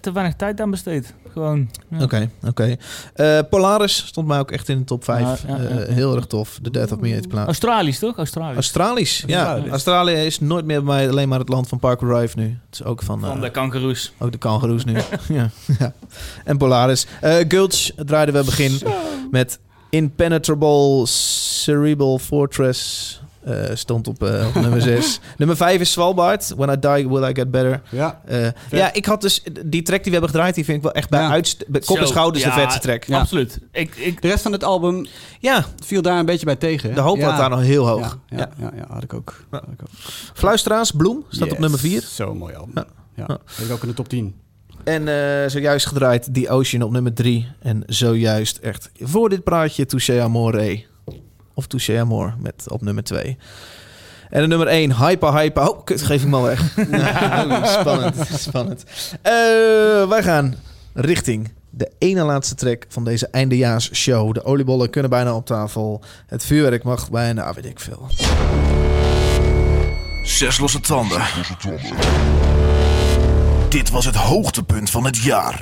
[0.00, 1.14] te weinig tijd aan besteed.
[1.32, 1.70] Gewoon.
[1.88, 2.02] ja.
[2.02, 2.76] Oké, oké.
[3.14, 5.20] Eh, Polaris stond mij ook echt in de top 5.
[5.46, 5.92] Ja, ja, ja.
[5.92, 6.58] heel erg tof.
[6.62, 7.46] The Death of Me heet de plaat.
[7.46, 8.16] Australisch, toch?
[8.16, 8.54] Australisch.
[8.54, 9.66] Australisch, ja.
[9.70, 12.44] Australië is nooit meer bij mij alleen maar het land van Parker Rive nu.
[12.44, 14.12] Het is ook van, Van de kangaroes.
[14.18, 14.92] ook de kangaroes nu.
[15.28, 15.92] ja, ja.
[16.44, 17.06] En Polaris.
[17.20, 18.80] Eh Gulch draaiden we begin
[19.30, 19.58] met
[19.90, 23.20] Impenetrable Cerebral Fortress.
[23.44, 25.20] Eh, stond op, eh, op nummer 6.
[25.38, 26.52] nummer 5 is Svalbard.
[26.56, 27.82] When I Die Will I Get Better.
[27.90, 28.20] Ja.
[28.24, 30.92] Eh, ja, ik had dus die track die we hebben gedraaid, die vind ik wel
[30.92, 31.40] echt bij Ja.
[31.68, 33.04] bij kop en Zo, schouders de ja, vetste track.
[33.04, 33.18] Ja.
[33.20, 33.58] Absoluut.
[33.72, 35.06] Ik, ik, De rest van het album
[35.40, 36.88] Ja, viel daar een beetje bij tegen.
[36.88, 36.94] hè?
[36.94, 37.28] de hoop ja.
[37.28, 38.18] had daar nog heel hoog.
[38.28, 39.44] Ja, ja, ja, ja, had ik ook.
[39.50, 39.58] Ja.
[39.58, 39.88] Had ik ook.
[40.34, 42.02] Fluisteraars, Bloem, staat op nummer 4.
[42.02, 42.72] Zo'n mooi album.
[42.74, 42.86] Ja.
[43.14, 43.24] Ja.
[43.28, 43.38] Ja.
[43.56, 44.34] Weet ik ook in de top 10.
[44.84, 47.48] En eh, zojuist gedraaid The Ocean op nummer 3.
[47.60, 50.84] En zojuist echt voor dit praatje Touché Amore.
[51.54, 53.38] Of Touché Amor met op nummer 2.
[54.30, 55.68] En de nummer 1, Hyper Hyper.
[55.68, 56.76] Oh, kut, geef ik maar weg.
[57.44, 58.84] Oh, spannend, spannend.
[59.22, 59.32] Eh,
[60.08, 60.54] wij gaan
[60.92, 64.34] richting de ene laatste track van deze eindejaarsshow.
[64.34, 66.00] De oliebollen kunnen bijna op tafel.
[66.26, 68.06] Het vuurwerk mag bijna, weet ik veel.
[70.24, 71.22] Zes losse tanden.
[73.68, 75.60] Dit was het hoogtepunt van het jaar.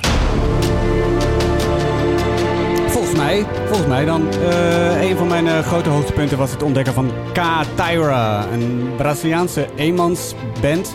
[3.13, 6.93] Volgens mij, volgens mij dan, eh, een van mijn eh, grote hoogtepunten was het ontdekken
[6.93, 7.41] van K.
[7.75, 8.45] Tyra.
[8.51, 10.93] Een Braziliaanse eenmansband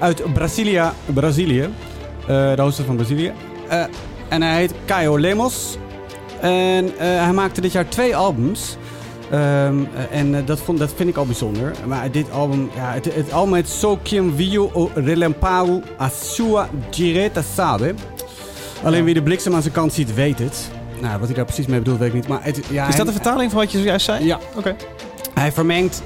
[0.00, 1.62] uit Brasilia, Brazilië.
[2.20, 3.32] Eh, de hoofdstad van Brazilië.
[4.28, 5.78] En hij heet Caio Lemos.
[6.40, 8.76] En hij maakte dit jaar twee albums.
[9.30, 11.72] Ehm, eh, en dat, vond, dat vind ik al bijzonder.
[11.86, 14.90] Maar dit album, ja, het, het album heet So Quem Viu o
[16.00, 17.94] a Sua Direta Sabe.
[18.82, 20.70] Alleen wie de bliksem aan zijn kant ziet, weet het.
[21.06, 22.28] Nou, wat hij daar precies mee bedoelt, weet ik niet.
[22.28, 24.24] Maar het, ja, Is dat de vertaling van wat je zojuist zei?
[24.24, 24.38] Ja.
[24.56, 24.76] Oké.
[25.34, 26.02] hij vermengt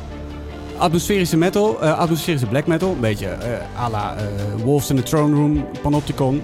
[0.79, 4.23] atmosferische metal, eh, atmosferische black metal, een beetje eh à la eh,
[4.65, 6.43] Wolves in the Throne Room, Panopticon,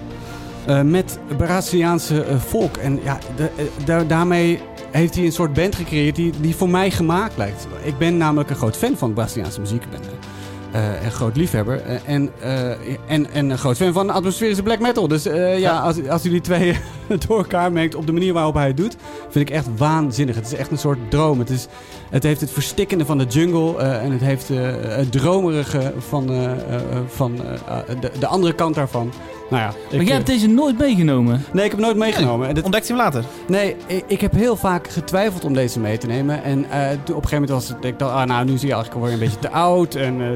[0.83, 2.77] met Braziliaanse eh, volk.
[2.77, 4.59] En ja, de- daar- daarmee
[4.91, 7.67] heeft hij een soort band gecreëerd die, die voor mij gemaakt lijkt.
[7.83, 9.83] Ik ben namelijk een groot fan van Braziliaanse muziek.
[9.83, 9.99] Ik ben
[11.03, 12.69] een groot liefhebber eh, en, eh,
[13.07, 15.07] en, en een groot fan van atmosferische black metal.
[15.07, 16.77] Dus eh, ja, als, als u die twee
[17.27, 18.95] door elkaar mengt op de manier waarop hij het doet,
[19.29, 20.35] vind ik echt waanzinnig.
[20.35, 21.39] Het is echt een soort droom.
[21.39, 21.67] Het, is,
[22.09, 26.29] het heeft het verstikkende van de jungle eh, en het heeft eh, het dromerige van,
[26.29, 29.11] eh, eh, van eh, eh, de, de andere kant daarvan.
[29.49, 31.43] Nou ja, ik, maar jij eh, hebt deze nooit meegenomen.
[31.53, 32.47] Nee, ik heb hem nooit meegenomen.
[32.47, 33.23] En dit- Ontdekt hij hem later?
[33.47, 36.43] Nee, ik, ik heb heel vaak getwijfeld om deze mee te nemen.
[36.43, 38.73] En eh, op een gegeven moment was het, ik dacht, ah, nou, nu zie je
[38.73, 39.95] eigenlijk alweer een beetje te oud.
[39.95, 40.27] En eh,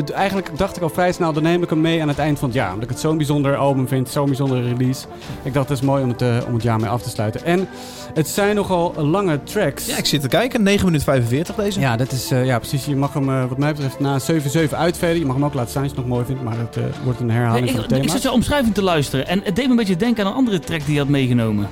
[0.00, 2.38] het, eigenlijk dacht ik al vrij snel, dan neem ik hem mee aan het eind
[2.38, 2.68] van het jaar.
[2.68, 5.06] Omdat ik het zo'n bijzonder album vind, zo'n bijzondere release.
[5.42, 7.44] Ik dacht, het is mooi om het, eh, om het jaar mee af te sluiten.
[7.44, 7.68] En
[8.14, 9.86] het zijn nogal lange tracks.
[9.86, 10.62] Ja, ik zit te kijken.
[10.62, 11.80] 9 minuten 45 deze.
[11.80, 12.84] Ja, dat is, eh, ja, precies.
[12.84, 15.18] Je mag hem, eh, wat mij betreft, na 7-7 uitveden.
[15.18, 16.42] Je mag hem ook laten staan als je het nog mooi vindt.
[16.42, 18.12] Maar het eh, wordt een herhaling Nee, van ik, het ik thema.
[18.12, 20.58] zat jouw omschrijving te luisteren en het deed me een beetje denken aan een andere
[20.58, 21.68] track die je had meegenomen.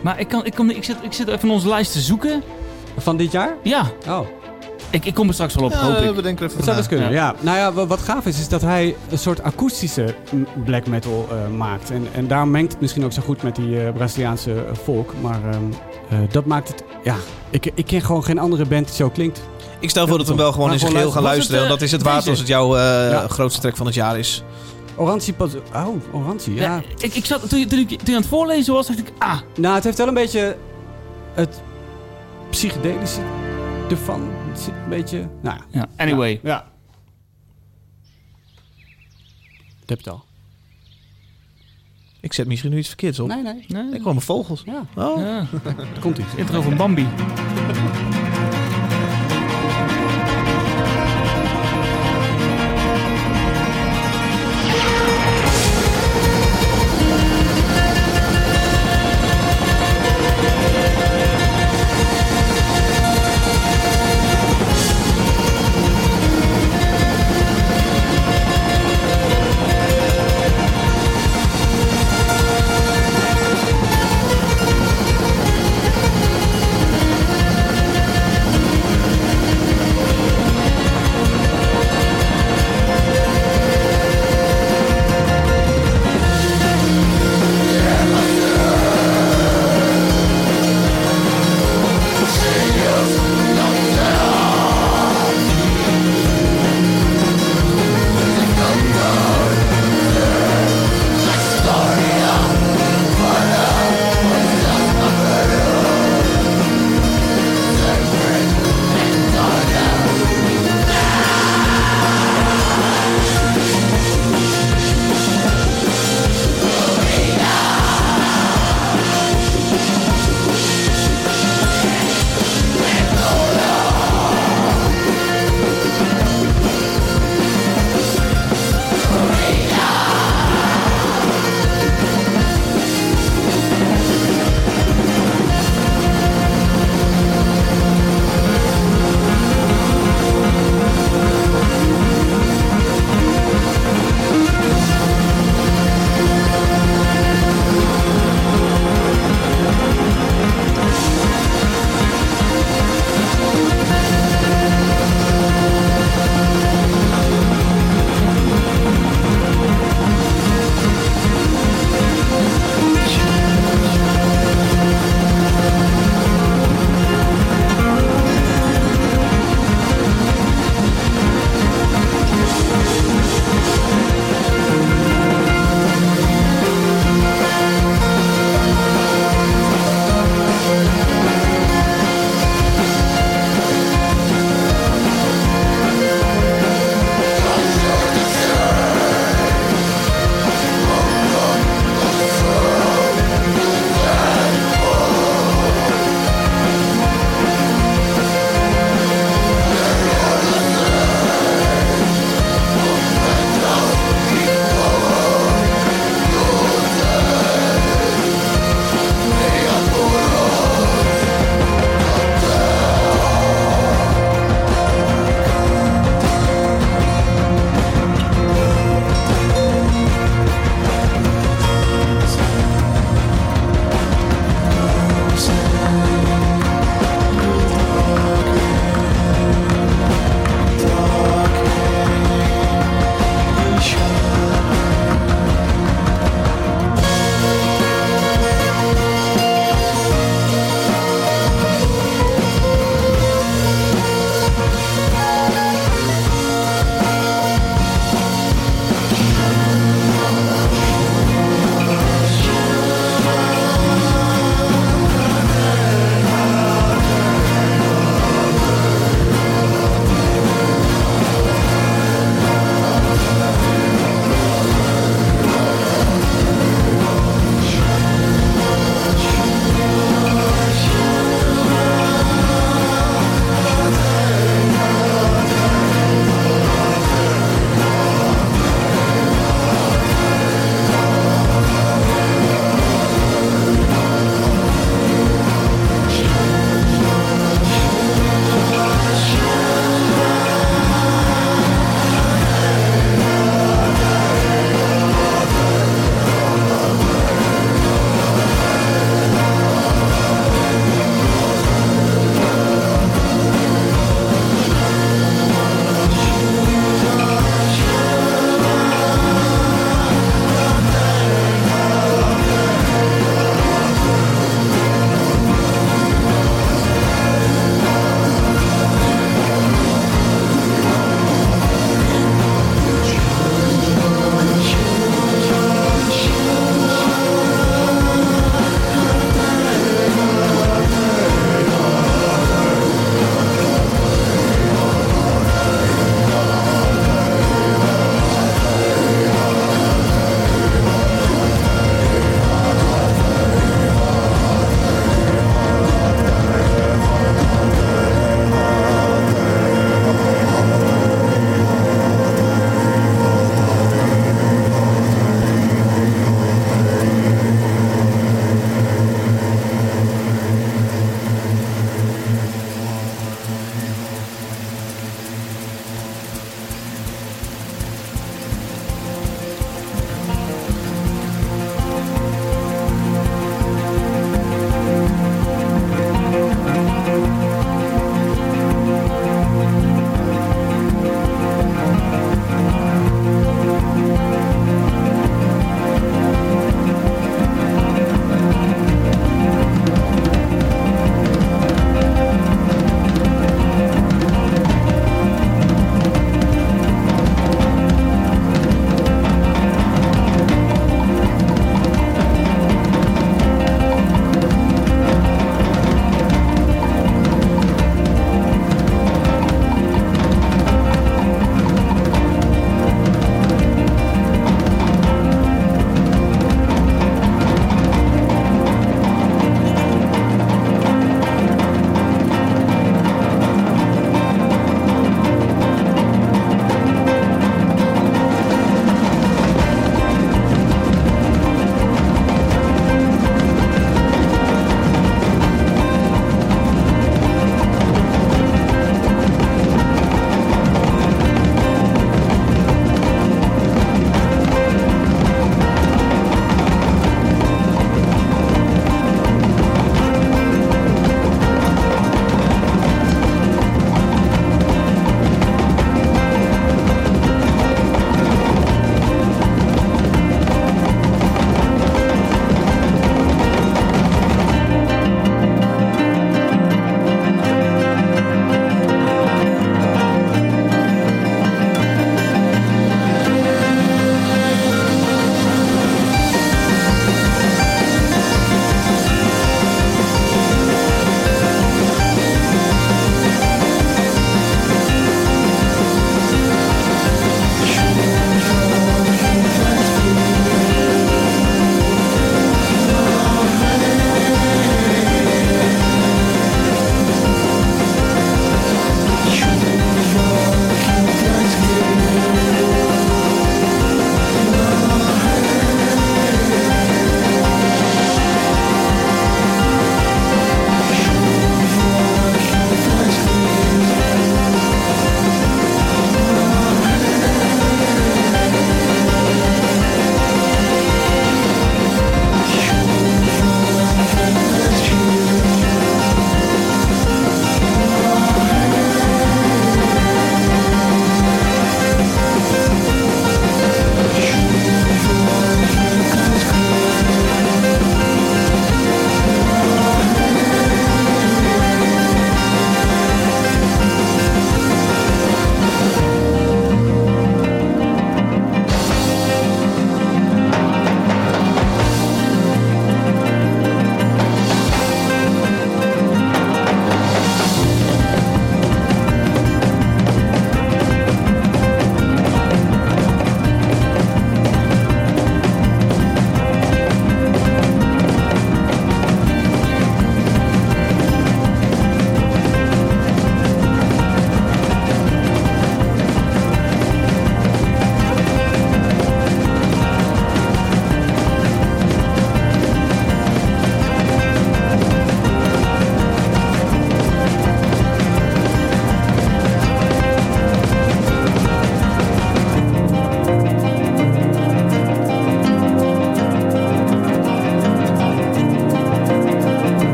[0.00, 2.42] Maar ik, kan, ik, kan, ik, zit, ik zit even in onze lijst te zoeken.
[2.96, 3.54] Van dit jaar?
[3.62, 3.82] Ja.
[4.08, 4.20] Oh.
[4.90, 6.14] Ik, ik kom er straks wel op, Ja, hoop ik.
[6.14, 7.14] we denken even Dat zou dus kunnen, Ja.
[7.14, 7.34] ja.
[7.40, 11.28] Nou ja, wa- wat gaaf is, is dat hij een soort akoestische m, black metal
[11.30, 11.90] eh, maakt.
[11.90, 15.12] En, en daar mengt het misschien ook zo goed met die eh, Braziliaanse eh, volk.
[15.20, 15.62] Maar ehm,
[16.08, 16.84] eh, dat maakt het...
[17.04, 17.16] Ja,
[17.50, 19.40] ik, ik ken gewoon geen andere band die zo klinkt.
[19.78, 21.60] Ik stel voor dat we hem wel gewoon Maar in zijn gewoon geheel gaan luisteren.
[21.60, 23.28] want dat is het waard eh, als het jouw eh, Ja.
[23.28, 24.42] grootste track van het jaar is.
[24.96, 25.50] Orantie pas...
[25.74, 26.62] Oh, Orantie, ja.
[26.62, 28.98] Ja, ik, ik zat, toen, je- toen, ik, toen je aan het voorlezen was, dacht
[28.98, 30.56] ik, ah, Nou, het heeft wel een beetje
[31.34, 31.60] het
[32.50, 33.20] psychedelische
[33.90, 34.28] ervan.
[34.48, 35.28] Het zit een beetje...
[35.42, 35.64] Nou ja.
[35.80, 36.40] ja, anyway.
[36.42, 36.68] Ja.
[39.80, 40.24] Dat heb je het al.
[42.20, 43.28] Ik zet misschien nu iets verkeerds op.
[43.28, 43.64] Nee, nee.
[43.68, 43.84] Nee.
[43.92, 44.62] Ik kwam mijn vogels.
[44.66, 45.20] Ja, Oh.
[45.20, 45.46] Ja,
[45.94, 46.34] er komt iets.
[46.34, 47.06] intro van Bambi.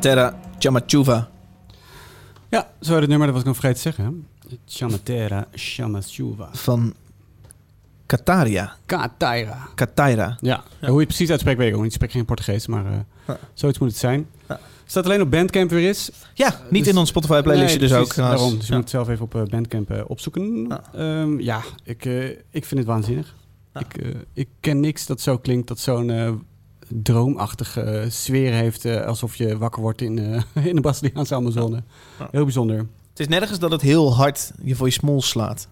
[0.00, 1.28] Chamatera Chamachuva.
[2.48, 4.26] Ja, zo heet het nummer, dat was ik nog vergeten te zeggen.
[4.66, 6.48] Chamatera Shamashuva.
[6.52, 6.94] van
[8.06, 8.76] Kataria.
[8.86, 9.68] Kataira.
[9.74, 10.36] Kataira.
[10.40, 11.90] Ja, hoe je precies uitspreekt weet ik ook niet.
[11.90, 12.92] Ik spreek geen Portugees, maar eh,
[13.26, 13.38] Ja.
[13.54, 14.26] zoiets moet het zijn.
[14.48, 14.60] Ja.
[14.86, 16.10] Staat alleen op Bandcamp weer is.
[16.34, 18.16] Ja, niet Dus- in ons Spotify playlistje Nee, dus precies, ook.
[18.28, 20.66] Daarom, dus je moet het zelf even op eh, Bandcamp eh, opzoeken.
[20.68, 20.82] Ja.
[20.92, 23.34] Ja, ja ik, eh, ik vind het waanzinnig.
[23.74, 26.32] Ik, eh, ik ken niks dat zo klinkt, dat zo'n eh,
[26.92, 28.84] droomachtige sfeer heeft.
[28.84, 31.82] eh, alsof je wakker wordt in, eh, in de Braziliaanse Amazone.
[32.18, 32.28] Ja.
[32.30, 32.76] Heel bijzonder.
[33.10, 35.68] Het is nergens dat het heel hard je voor je smols slaat.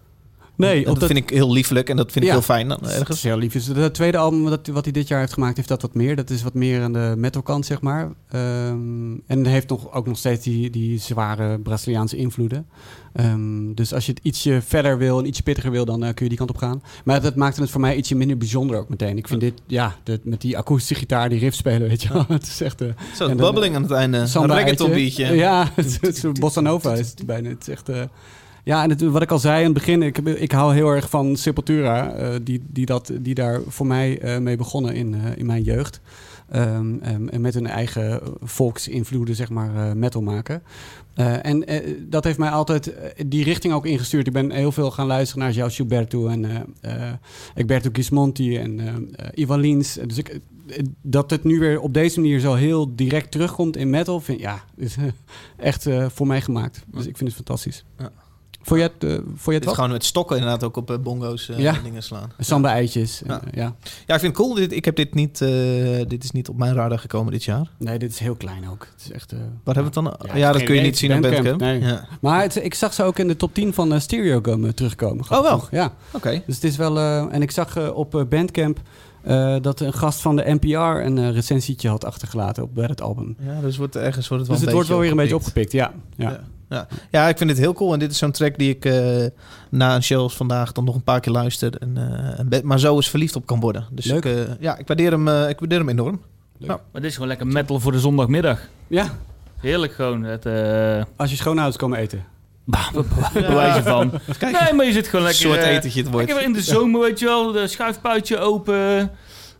[0.57, 2.67] Nee, dat, vind ik heel liefelijk en dat vind ik heel fijn.
[2.67, 3.21] dan Dat is Ergens.
[3.23, 3.53] heel lief.
[3.53, 6.15] Dus Het tweede album dat, wat hij dit jaar heeft gemaakt, heeft dat wat meer.
[6.15, 8.11] Dat is wat meer aan de metalkant, zeg maar.
[8.29, 12.67] Ehm, en heeft nog, ook nog steeds die, die zware Braziliaanse invloeden.
[13.13, 16.23] Ehm, dus als je het ietsje verder wil en ietsje pittiger wil, dan eh, kun
[16.23, 16.81] je die kant op gaan.
[17.03, 19.17] Maar dat maakte het voor mij ietsje minder bijzonder ook meteen.
[19.17, 22.25] Ik vind dit, ja, dit, met die akoestische gitaar, die riff spelen, weet je wel.
[22.37, 22.81] Het is echt...
[22.81, 22.93] eh, Zo,
[23.23, 24.17] en het dan- bubbeling aan het einde.
[24.17, 25.25] Een reggaeton beatje.
[25.35, 27.49] Ja, het is een bossa nova is het bijna.
[27.49, 27.89] Het is echt...
[27.89, 28.01] eh,
[28.67, 31.09] ja, en het, wat ik al zei in het begin, ik, ik hou heel erg
[31.09, 35.37] van Sepultura, eh, die, die, dat, die daar voor mij eh, mee begonnen in, eh,
[35.37, 36.01] in mijn jeugd.
[36.49, 36.99] Ehm,
[37.29, 40.63] en met hun eigen volksinvloeden, zeg maar, metal maken.
[41.41, 41.65] En
[42.09, 42.93] dat heeft mij altijd
[43.25, 44.27] die richting ook ingestuurd.
[44.27, 46.45] Ik ben heel veel gaan luisteren naar João Gilberto en
[47.55, 48.79] Egberto Gismonti en
[49.33, 49.97] Ivan Lins.
[50.05, 50.39] Dus ik,
[51.01, 54.63] dat het nu weer op deze manier zo heel direct terugkomt in metal, vind, ja,
[54.75, 54.95] is
[55.57, 56.83] echt voor mij gemaakt.
[56.87, 57.85] Dus ik vind het fantastisch.
[57.97, 58.11] Ja.
[58.67, 59.73] Vond je het, eh, vond je het wat?
[59.75, 61.75] gewoon met stokken inderdaad ook op eh, bongo's eh, Ja.
[61.83, 62.31] dingen slaan.
[62.39, 63.21] Samba-eitjes.
[63.25, 63.33] Ja.
[63.33, 63.61] Ja.
[63.61, 63.75] ja.
[64.05, 64.53] Ja, ik vind het cool.
[64.53, 65.49] Dit, ik heb dit niet, eh,
[66.07, 67.69] dit is niet op mijn radar gekomen dit jaar.
[67.77, 68.87] Nee, dit is heel klein ook.
[68.95, 69.31] Het is echt...
[69.31, 70.29] eh, Waar hebben we het dan?
[70.33, 71.83] Ja, Ja, dat kun je niet zien op Bandcamp, nee.
[72.21, 75.25] Maar het, ik zag ze ook in de top 10 van eh, Stereogum eh, terugkomen.
[75.31, 75.67] Oh, wel?
[75.71, 75.93] Ja.
[76.11, 76.41] Oké.
[76.45, 76.97] Dus het is wel...
[76.97, 78.79] eh, en ik zag eh, op eh, Bandcamp
[79.23, 83.01] eh, dat een gast van de NPR een eh, recensietje had achtergelaten op bij het
[83.01, 83.35] album.
[83.39, 85.73] Ja, dus wordt ergens wordt het wel Dus het wordt wel weer een beetje opgepikt.
[85.73, 86.25] opgepikt, ja.
[86.25, 86.31] ja.
[86.31, 86.43] Ja.
[86.69, 86.87] Ja.
[87.11, 87.93] ja, ik vind dit heel cool.
[87.93, 89.25] En dit is zo'n track die ik eh,
[89.69, 91.73] na een show als vandaag dan nog een paar keer luister.
[91.79, 93.85] En, eh, en ben- maar zo eens verliefd op kan worden.
[93.91, 94.25] Dus Leuk.
[94.25, 96.21] Ik, eh, ja, ik waardeer, hem, ik waardeer hem enorm.
[96.65, 98.59] Maar dit is gewoon lekker metal voor de zondagmiddag.
[98.87, 99.05] Ja,
[99.59, 100.23] Heerlijk gewoon.
[100.23, 102.23] Het, eh als je schoonouders komen eten.
[102.65, 102.91] bah,
[103.33, 104.11] bewijzen van.
[104.37, 104.63] kijken.
[104.63, 105.49] Nee, maar je zit gewoon Een lekker...
[105.49, 106.27] soort etentje het wordt.
[106.27, 107.51] Lekker in de zomer, weet je wel.
[107.51, 109.11] De schuifpuitje open.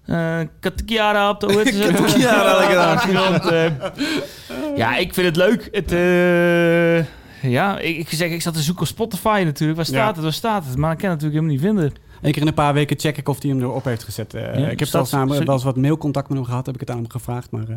[0.05, 1.47] eh Katakiara op de...
[1.93, 3.72] Katakiara, lekker aan.
[4.78, 5.67] Ja, ik vind het leuk.
[5.71, 9.78] Het, eh, ja, ik, ik zeg, ik zat te zoeken op Spotify natuurlijk.
[9.78, 10.07] Waar staat Ja.
[10.13, 10.78] het, waar staat het?
[10.78, 12.05] Maar ik kan het natuurlijk helemaal niet vinden.
[12.21, 14.34] Eén keer in een paar weken check ik of hij hem erop heeft gezet.
[14.34, 16.65] Eh, Ja, ik heb zelfs namelijk wel eens wat mailcontact met hem gehad.
[16.65, 17.51] Heb ik het aan hem gevraagd.
[17.51, 17.75] Maar eh,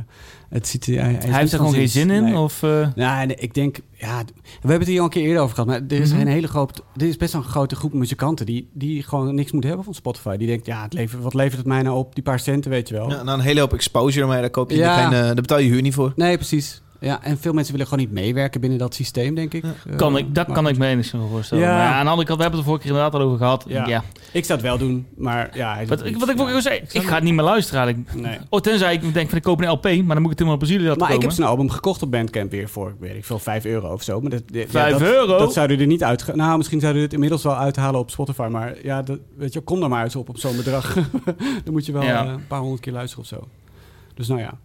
[0.48, 2.24] het ziet, hij, hij, heeft er gewoon geen zin in?
[2.24, 2.38] Nee.
[2.38, 5.42] Of, eh, Ja, nee, ik denk, ja, we hebben het hier al een keer eerder
[5.42, 6.20] over gehad, maar er is Mhm.
[6.20, 9.50] een hele grote, er is best wel een grote groep muzikanten die, die gewoon niks
[9.50, 10.36] moeten hebben van Spotify.
[10.36, 12.14] Die denkt, ja, het levert, wat levert het mij nou op?
[12.14, 13.10] Die paar centen, weet je wel.
[13.10, 15.00] Ja, nou, een hele hoop exposure, maar daar, koop je Ja.
[15.02, 16.12] geen, daar betaal je huur niet voor.
[16.16, 16.82] Nee, precies.
[17.00, 19.64] Ja, en veel mensen willen gewoon niet meewerken binnen dat systeem, denk ik.
[19.64, 21.64] Eh, kan ik, dat maar kan ik me enigszins voorstellen.
[21.64, 21.70] Ja.
[21.74, 23.38] Maar ja, aan de andere kant, we hebben het er vorige keer inderdaad al over
[23.38, 23.64] gehad.
[23.68, 23.86] Ja.
[23.86, 24.04] Ja.
[24.32, 25.74] Ik zou het wel doen, maar ja.
[25.74, 26.60] hij Wat, ik, wat ik Ja.
[26.60, 28.14] zei, ik ga het niet meer luisteren eigenlijk.
[28.14, 28.38] Nee.
[28.48, 30.52] Oh, tenzij ik denk van ik koop een LP, maar dan moet ik het helemaal
[30.52, 31.28] op Brazilië laten Maar ik komen.
[31.28, 34.20] heb zijn album gekocht op Bandcamp weer voor, weet ik veel, 5 euro of zo.
[34.20, 35.38] Maar dat, ja, Vijf dat, euro?
[35.38, 36.34] Dat zouden er niet uit...
[36.34, 38.48] Nou, misschien zouden we het inmiddels wel uithalen op Spotify.
[38.50, 40.94] Maar ja, dat, weet je, kom daar maar eens op op zo'n bedrag.
[41.64, 42.24] Dan moet je wel Ja.
[42.24, 43.48] eh, een paar honderd keer luisteren of zo.
[44.14, 44.58] Dus nou ja.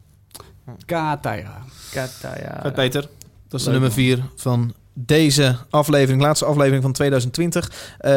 [0.86, 1.57] Kataira.
[1.91, 2.59] Kata, ja.
[2.61, 3.07] Vet, Peter.
[3.49, 7.68] Dat is de nummer 4 van deze aflevering, laatste aflevering van 2020.
[7.97, 8.11] Eh,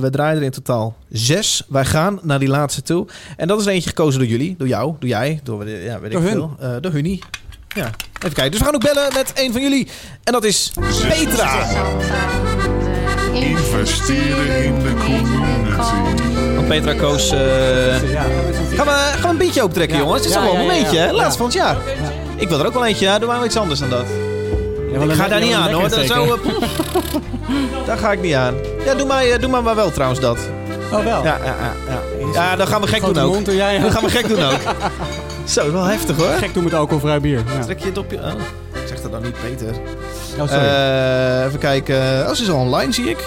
[0.00, 1.62] we draaien er in totaal zes.
[1.68, 3.06] Wij gaan naar die laatste toe.
[3.36, 6.20] En dat is eentje gekozen door jullie, door jou, door jij, door ja, weet Door
[6.22, 6.36] ik hun.
[6.36, 6.56] veel.
[6.60, 7.22] Eh, door Hunnie.
[7.74, 7.84] Ja,
[8.18, 8.50] even kijken.
[8.50, 9.88] Dus we gaan ook bellen met een van jullie.
[10.24, 10.72] En dat is
[11.08, 11.66] Petra.
[13.32, 16.54] Investeren in de community.
[16.54, 17.30] Want Petra koos...
[17.30, 18.26] eh, Ja,
[18.76, 20.16] gaan, we, gaan we een beetje optrekken, jongens?
[20.16, 21.12] Het is toch wel een momentje, hè?
[21.12, 21.76] Laatst van het jaar.
[22.36, 23.04] Ik wil er ook wel eentje.
[23.04, 24.04] Ja, doe maar iets anders dan dat.
[24.92, 25.88] Ik ga daar niet aan, hoor.
[25.88, 28.54] Dat zo, eh, daar ga ik niet aan.
[28.84, 30.38] Ja, doe maar, eh, doe maar, maar wel trouwens dat.
[30.92, 31.24] Oh, wel.
[31.24, 31.56] Ja, ja,
[31.88, 32.00] ja,
[32.32, 32.56] ja.
[32.56, 33.44] dan gaan we gek doen ook.
[33.44, 34.60] Dan gaan we gek doen ook.
[35.44, 36.26] Zo, wel heftig hoor.
[36.38, 37.42] Gek doen met alcoholvrij bier.
[37.54, 37.64] Ja.
[37.64, 38.16] Trek je het op je...
[38.16, 38.32] Oh,
[38.86, 39.74] zeg dat dan niet, Peter.
[40.38, 40.64] Oh, sorry.
[40.64, 42.26] Eh, even kijken.
[42.28, 43.18] Oh, ze is al online, zie ik.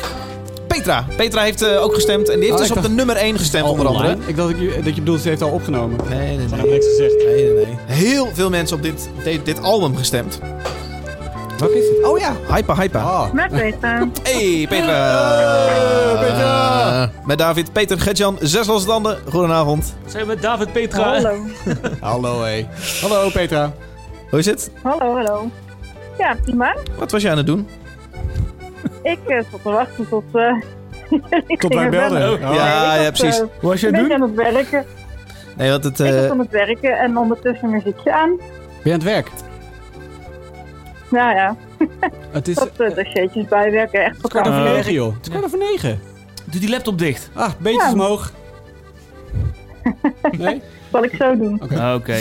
[0.74, 1.06] Petra.
[1.16, 2.30] Petra heeft eh, ook gestemd.
[2.30, 4.12] En die heeft Oh, dus op de nummer 1 gestemd, onder Online?
[4.12, 4.30] andere.
[4.30, 6.00] Ik dacht dat je, dat je bedoelde, ze heeft al opgenomen.
[6.10, 6.60] Nee, nee, Dat nee.
[6.60, 7.16] heb niks gezegd.
[7.26, 7.78] Nee, nee, nee.
[7.86, 10.40] Heel veel mensen op dit, dit, dit album gestemd.
[11.58, 12.06] Welke is het?
[12.08, 12.36] Oh ja.
[12.50, 13.00] Hypa, hypa.
[13.04, 13.32] Oh.
[13.32, 14.08] Met Petra.
[14.24, 16.18] Hey, Petra.
[16.20, 17.04] Petra.
[17.04, 19.18] Eh, met David, Peter, Gertjan, zes losse tanden.
[19.30, 19.94] Goedenavond.
[20.08, 21.04] Zijn we David Petra?
[21.14, 21.36] Hallo.
[22.00, 22.68] Hallo, hé.
[23.02, 23.74] Hallo, Petra.
[24.30, 24.72] Hoe is het?
[24.84, 25.50] Hallo, hallo.
[26.18, 26.76] Ja, prima.
[26.98, 27.68] Wat was jij aan het doen?
[29.04, 30.24] Ik eh, zat te wachten tot...
[30.34, 30.56] eh
[31.48, 32.10] ik Tot wij belden.
[32.20, 32.34] bellen.
[32.34, 32.56] Oh.
[32.56, 33.40] Ja, ik ja, was, precies.
[33.40, 34.28] eh, Hoe was jij een het beetje doen?
[34.46, 34.86] aan het werken.
[35.58, 36.00] Nee, want het...
[36.00, 38.36] Ik was aan het werken en ondertussen muziekje aan.
[38.38, 38.46] Ben
[38.84, 39.30] je aan het werk?
[41.10, 41.56] Nou ja,
[42.32, 44.04] Het is dat uh, dossiertjes bijwerken.
[44.06, 45.14] Echt kwart over negen, joh.
[45.14, 46.00] Het is kwart over negen.
[46.46, 47.30] Doe die laptop dicht.
[47.34, 47.92] Ah, beetjes Ja.
[47.92, 48.32] omhoog.
[50.38, 50.62] Nee?
[50.94, 51.62] Zal ik zo doen.
[51.64, 51.94] Oké.
[51.96, 52.18] Oké.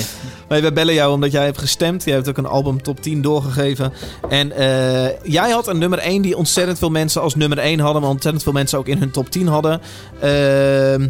[0.49, 2.05] Nee, we bellen jou omdat jij hebt gestemd.
[2.05, 3.93] Jij hebt ook een album top 10 doorgegeven.
[4.29, 8.03] En eh, jij had een nummer 1 die ontzettend veel mensen als nummer 1 hadden.
[8.03, 9.81] Maar ontzettend veel mensen ook in hun top 10 hadden.
[10.21, 11.09] Ehm,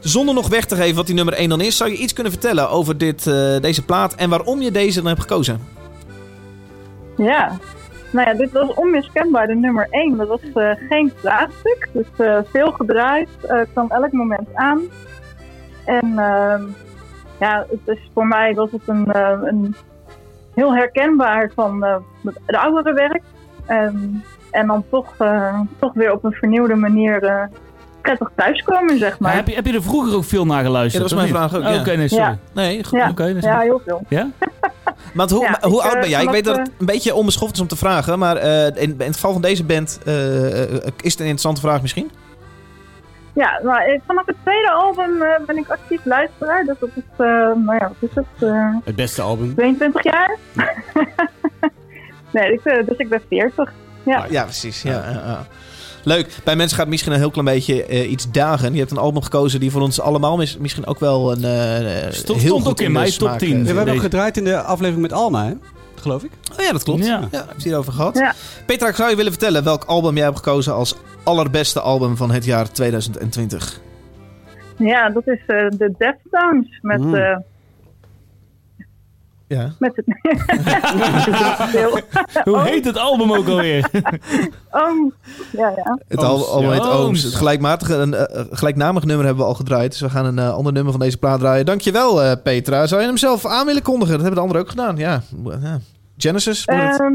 [0.00, 2.32] zonder nog weg te geven wat die nummer 1 dan is, zou je iets kunnen
[2.32, 5.60] vertellen over dit, eh, deze plaat en waarom je deze dan hebt gekozen?
[7.16, 7.58] Ja.
[8.12, 10.16] Nou ja, dit was onmiskenbaar de nummer 1.
[10.16, 11.88] Dat was eh, geen plaatstuk.
[11.92, 13.28] Dus eh, veel gedraaid.
[13.42, 14.80] eh kwam elk moment aan.
[16.10, 16.62] En ehm,
[17.40, 19.74] ja, het is voor mij was het een, eh, een
[20.54, 21.96] heel herkenbaar van eh,
[22.46, 23.22] het oudere werk.
[23.66, 27.42] En, en dan toch, eh, toch weer op een vernieuwde manier eh,
[28.00, 29.34] prettig thuiskomen, zeg Maar maar.
[29.36, 30.92] heb je, heb je er vroeger ook veel naar geluisterd?
[31.02, 31.80] Ja, dat was of mijn vraag ook, Oh, ja.
[31.80, 32.24] Oké, nee, sorry.
[32.24, 32.38] Ja.
[32.54, 32.98] Nee, goed.
[32.98, 34.02] Ja, is- ja, heel veel.
[34.08, 34.28] Ja?
[35.14, 36.22] Maar hoe, hoe ik, oud ben jij?
[36.22, 38.18] Ik weet dat het een beetje onbeschoft is om te vragen.
[38.18, 40.10] Maar eh, in, in het geval van deze band is
[41.12, 42.10] het een interessante vraag misschien.
[43.40, 46.64] Ja, nou, eh, vanaf het tweede album eh, ben ik actief luisteraar.
[46.64, 47.26] Dus dat is, eh,
[47.64, 48.48] nou ja, wat is het?
[48.48, 49.54] eh, Het beste album.
[49.54, 50.36] 22 jaar?
[52.32, 53.72] nee, ik, dus ik ben 40.
[54.04, 54.26] Ja.
[54.30, 54.82] Ja, precies.
[54.82, 55.46] Ja, ja, ja.
[56.04, 56.28] Leuk.
[56.44, 58.72] Bij mensen gaat misschien een heel klein beetje eh, iets dagen.
[58.72, 62.10] Je hebt een album gekozen die voor ons allemaal mis- misschien ook wel een eh,
[62.10, 63.50] Stond- heel stond goed ook in mijn top 10.
[63.52, 65.52] eh, Ja, we hebben ook gedraaid in de aflevering met Alma, hè?
[66.00, 66.30] Geloof ik.
[66.58, 67.06] Oh ja, dat klopt.
[67.06, 67.38] Ja, Ja.
[67.48, 68.18] heb je hierover gehad.
[68.18, 68.34] Ja.
[68.66, 72.30] Petra, ik zou je willen vertellen welk album jij hebt gekozen als allerbeste album van
[72.30, 73.80] het jaar 2020.
[74.76, 77.44] ja, dat is eh, de Deftones met, Mm.
[79.50, 79.72] Eh, Ja.
[79.78, 80.04] met het...
[82.48, 83.88] Hoe heet het album ook alweer?
[84.72, 85.12] Oh,
[85.52, 85.98] ja, ja.
[86.08, 87.22] Het album, heet Ooms.
[87.22, 89.90] Het gelijkmatige, een eh, gelijknamig nummer hebben we al gedraaid.
[89.90, 91.66] Dus we gaan een eh, ander nummer van deze plaat draaien.
[91.66, 92.86] Dankjewel, eh Petra.
[92.86, 94.12] Zou je hem zelf aan willen kondigen?
[94.12, 94.96] Dat hebben de anderen ook gedaan.
[94.96, 95.22] Ja.
[95.62, 95.78] ja.
[96.16, 96.64] Genesis.
[96.64, 97.12] Ehm,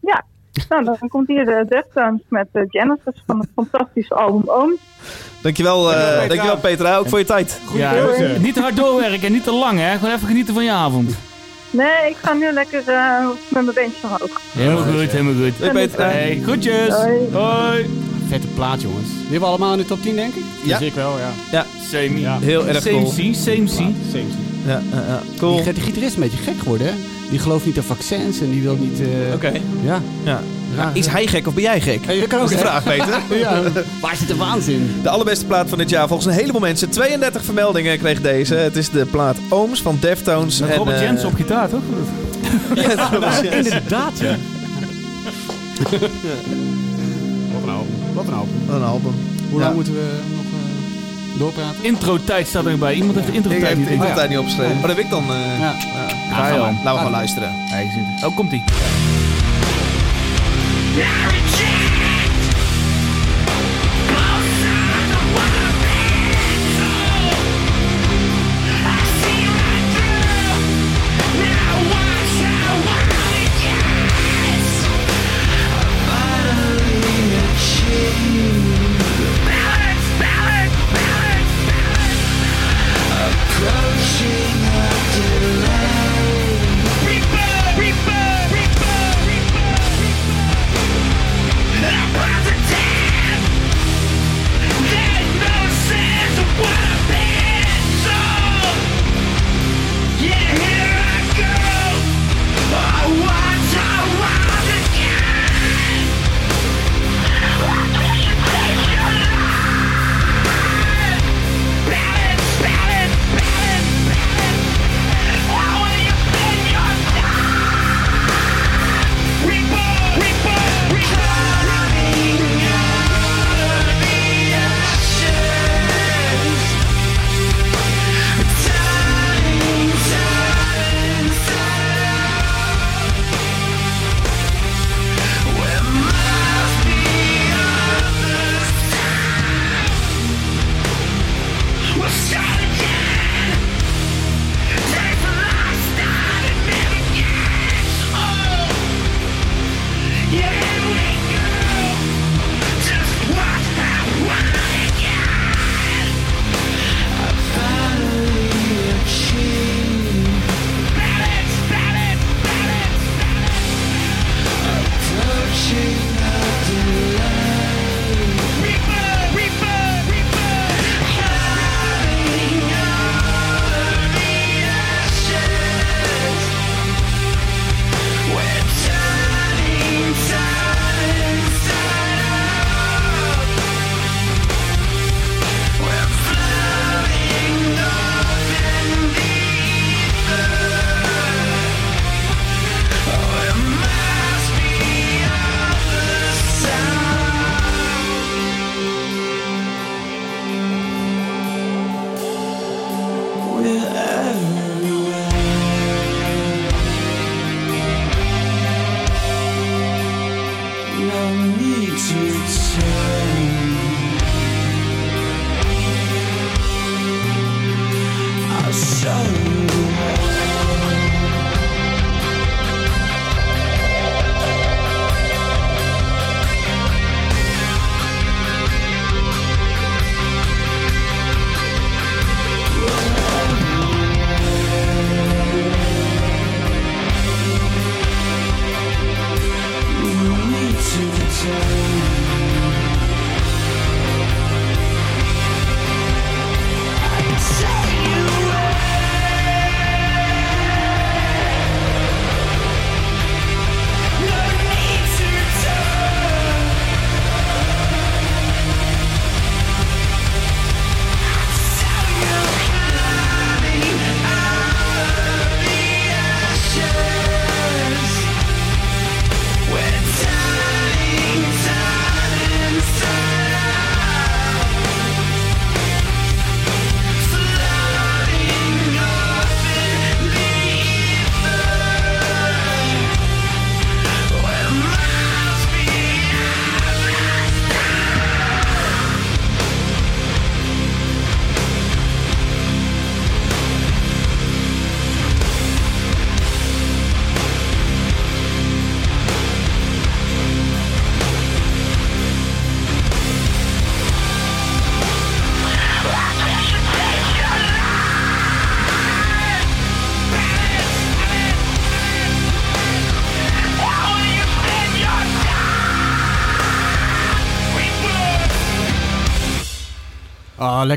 [0.00, 0.24] ja.
[0.68, 4.80] Nou, dan komt hier de Deftones met eh, Genesis van het fantastische album Ooms.
[5.42, 6.26] Dankjewel, eh, Petra.
[6.26, 6.96] dankjewel Petra.
[6.96, 7.60] Ook voor je tijd.
[7.74, 8.40] Ja, keuze.
[8.40, 9.94] niet te hard doorwerken en niet te lang, hè?
[9.98, 11.16] Gewoon even genieten van je avond.
[11.74, 14.40] Nee, ik ga nu lekker eh, met mijn beentjes omhoog.
[14.52, 15.58] Helemaal goed, helemaal goed.
[15.58, 16.04] Hey, Petra.
[16.08, 16.88] Hey, groetjes.
[16.94, 17.28] Hoi.
[17.32, 17.86] Hoi.
[18.34, 19.08] Vette plaat, jongens.
[19.08, 20.42] Die hebben we allemaal in de top 10, denk ik?
[20.64, 20.78] Ja.
[20.78, 21.30] Dus ik wel, ja.
[21.52, 22.20] Ja, Same.
[22.20, 22.38] Ja.
[22.40, 23.10] heel erg Same cool.
[23.12, 23.66] same see.
[24.10, 24.24] Same.
[24.66, 25.22] Ja, ja, ja.
[25.38, 25.62] Cool.
[25.64, 26.92] Die, die gitarist is een beetje gek geworden, hè?
[27.30, 29.00] Die gelooft niet aan vaccins en die wil niet...
[29.00, 29.52] eh, Oké.
[29.82, 30.02] Ja.
[30.24, 30.40] Ja.
[30.92, 32.06] Is hij gek of ben jij gek?
[32.06, 32.58] Hey, dat kan ook hè?
[32.58, 33.20] vraag, Peter.
[33.38, 33.62] Ja.
[34.00, 34.94] Waar zit de waanzin?
[35.02, 36.88] De allerbeste plaat van dit jaar volgens een heleboel mensen.
[36.90, 38.54] 32 vermeldingen kreeg deze.
[38.54, 40.60] Het is de plaat Ooms van Deftones.
[40.60, 41.82] Met En, Robert eh, Jensen op gitaar, toch?
[42.74, 43.42] Ja.
[43.56, 44.36] Inderdaad, ja.
[47.52, 48.03] Wat een album.
[48.14, 48.54] Wat een album.
[48.68, 49.14] Een album.
[49.50, 49.64] Hoe Ja.
[49.64, 51.84] lang moeten we nog eh, doorpraten?
[51.84, 52.94] Intro-tijd staat er nog bij.
[52.94, 54.14] Iemand heeft de Ik heb intro-tijd niet de in.
[54.14, 54.78] tijd niet opgeschreven.
[54.78, 55.24] Maar dat heb ik dan...
[55.30, 55.72] eh, Ja.
[56.28, 56.34] ja.
[56.34, 56.74] Ga je dan.
[56.84, 57.48] Laten we gaan luisteren.
[57.52, 58.28] Hij zit.
[58.30, 58.62] Oh, komt-ie.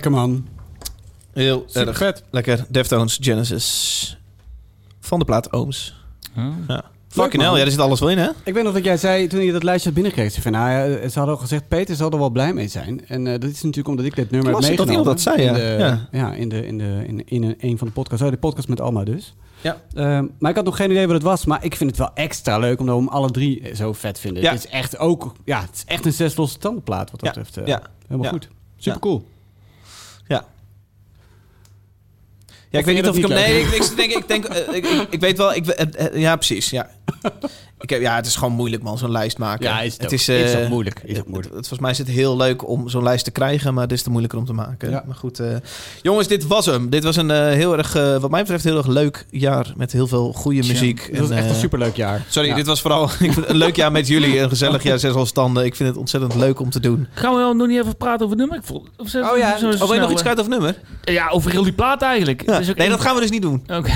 [0.02, 0.48] Lekker man.
[1.34, 2.24] Heel Super erg vet.
[2.32, 2.66] lekker.
[2.70, 4.18] Deftones, Genesis.
[5.00, 5.96] Van de plaat Ooms.
[6.38, 6.46] Oh.
[6.68, 6.84] Ja.
[7.10, 8.30] Fucking hell, ja, er zit alles wel in, hè?
[8.44, 10.32] Ik weet nog dat jij zei toen je dat lijstje had binnenkreeg.
[10.32, 13.08] zei Van, nou ja, ze hadden al gezegd, Peter zal er wel blij mee zijn.
[13.08, 15.00] En eh, dat is natuurlijk omdat ik dit nummer heb ik dat meegenomen.
[15.00, 15.48] iemand dat zei, ja.
[15.48, 16.08] In de, Ja.
[16.12, 16.34] ja.
[16.34, 18.24] in, de, in, de, in, in een, een van de podcasts.
[18.26, 19.36] Oh, de podcast met Alma dus.
[19.62, 19.78] Ja.
[19.94, 21.46] Ehm, maar ik had nog geen idee wat het was.
[21.46, 24.44] Maar ik vind het wel extra leuk omdat we hem alle drie zo vet vinden.
[24.44, 24.52] Ja.
[24.52, 27.42] Het is echt ook, ja, het is echt een zes losse tandenplaat wat dat Ja.
[27.42, 27.58] betreft.
[27.58, 27.82] eh, Ja.
[28.02, 28.32] Helemaal Ja.
[28.32, 28.50] goed.
[28.78, 29.28] Super cool.
[30.28, 30.46] Ja.
[32.38, 33.34] Ja, ik weet niet of ik hem...
[33.34, 35.54] Nee, ik, ik, denk, ik, denk, eh, ik, ik, ik weet wel...
[35.54, 36.70] Ik, eh, eh, ja, precies.
[36.70, 36.90] Ja.
[37.80, 39.66] Ik heb, ja, het is gewoon moeilijk, man, zo'n lijst maken.
[39.66, 40.12] Ja, is het ook.
[40.12, 41.02] is, Is eh, ook moeilijk.
[41.04, 41.54] Is ook het- moeilijk.
[41.56, 44.02] Het, volgens mij is het heel leuk om zo'n lijst te krijgen, maar het is
[44.02, 44.90] te moeilijker om te maken.
[44.90, 45.04] Ja.
[45.06, 45.48] Maar goed, eh,
[46.02, 46.90] jongens, dit was hem.
[46.90, 49.92] Dit was een eh, heel erg, eh, wat mij betreft, heel erg leuk jaar met
[49.92, 51.08] heel veel goede muziek.
[51.12, 52.26] Het was En, echt eh, een superleuk jaar.
[52.30, 52.56] Sorry, Ja.
[52.56, 54.40] dit was vooral ik vind het een leuk jaar met jullie.
[54.40, 55.66] Een gezellig jaar, zes standen.
[55.66, 57.08] Ik vind het ontzettend leuk om te doen.
[57.14, 58.58] Gaan we nog niet even praten over het nummer?
[58.58, 60.76] Ik voel, of Oh ja, zo Oh, wil je nog iets eh, kwijt over nummer?
[61.04, 62.42] Ja, over heel die plaat eigenlijk.
[62.44, 63.64] Is ook Nee, een- dat gaan we dus niet doen.
[63.68, 63.92] Oké.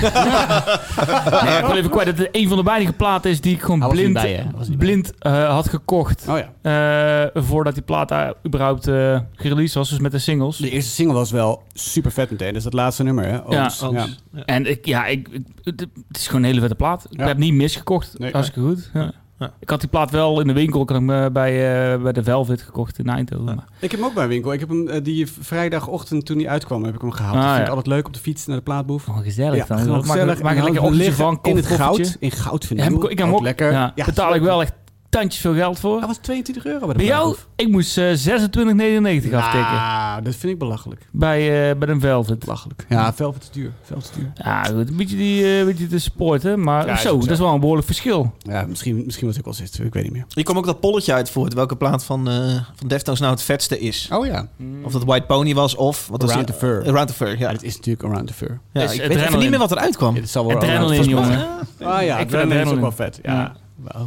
[1.44, 3.62] nee, ik wil even kwijt dat het een van de weinige platen is die ik
[3.62, 4.46] gewoon blind, bij,
[4.78, 6.26] blind eh, had gekocht.
[6.28, 7.24] Oh ja.
[7.32, 10.56] eh, voordat die plaat daar überhaupt eh gereleased was, dus met de singles.
[10.56, 12.48] De eerste single was wel super vet meteen.
[12.48, 13.44] Dat is het laatste nummer, hè?
[13.44, 13.80] Ooms.
[13.80, 13.90] Ja.
[13.92, 14.44] ja.
[14.44, 15.28] En ik, ja, ik,
[15.62, 17.06] het is gewoon een hele vette plaat.
[17.10, 18.18] Ik heb niet misgekocht.
[18.18, 18.32] Nee.
[18.32, 18.90] Hartstikke goed.
[18.94, 19.12] Ja.
[19.42, 19.52] Ja.
[19.60, 20.82] Ik had die plaat wel in de winkel.
[20.82, 23.54] Ik had hem bij, eh, bij de Velvet gekocht in Eindhoven.
[23.54, 23.64] Ja.
[23.80, 24.52] Ik heb hem ook bij een winkel.
[24.52, 27.34] Ik heb hem eh, die vrijdagochtend toen hij uitkwam, heb ik hem gehaald.
[27.36, 27.70] Ah, dat vind ja.
[27.70, 29.08] ik altijd leuk op de fiets naar de plaatboef.
[29.08, 29.78] Oh, gezellig Ja, dan.
[29.78, 30.42] gewoon Maak- gezellig.
[30.42, 31.38] Maak een lekker liggen van.
[31.42, 32.16] in het goud.
[32.20, 32.92] In goud vind Ja, ik.
[32.92, 33.42] heb ik, ik heb hem ook.
[33.42, 33.70] lekker.
[33.72, 34.72] Ja, Ja, betaal ik wel echt
[35.20, 35.98] tandjes veel geld voor.
[35.98, 39.78] Hij was 22 euro bij de Bij jou, ik moest eh 26,99 aftikken.
[39.78, 41.06] Ah, dat vind ik belachelijk.
[41.10, 42.38] Bij, eh bij een Velvet.
[42.38, 42.86] Belachelijk.
[42.88, 43.70] Ja, Velvet is duur.
[43.82, 44.32] Velvet is duur.
[44.34, 46.60] Ja, goed, een beetje, die, eh, een beetje te supporten.
[46.62, 47.32] Maar Ja, is zo, ook dat zo.
[47.32, 48.34] is wel een behoorlijk verschil.
[48.38, 50.34] Ja, misschien, misschien was ik wel 26, ik weet niet meer.
[50.34, 51.54] Hier kwam ook dat polletje uit voort.
[51.54, 52.34] Welke plaat van, eh
[52.74, 54.08] van Deftones nou het vetste is.
[54.12, 54.46] Oh ja.
[54.82, 56.06] Of dat White Pony was of...
[56.08, 56.56] Wat was Around die?
[56.58, 56.86] the Fur.
[56.86, 57.36] Around the Fur, ja.
[57.38, 58.60] Ja, het is natuurlijk Around the Fur.
[58.72, 59.26] ja Is ik weet Adrenaline.
[59.28, 60.14] even niet meer wat eruit kwam.
[60.14, 61.38] Ja, het zal wel Adrenaline, jongen.
[61.80, 63.18] Ah ja, Ik vind Adrenaline is ook wel vet.
[63.22, 63.52] Ja,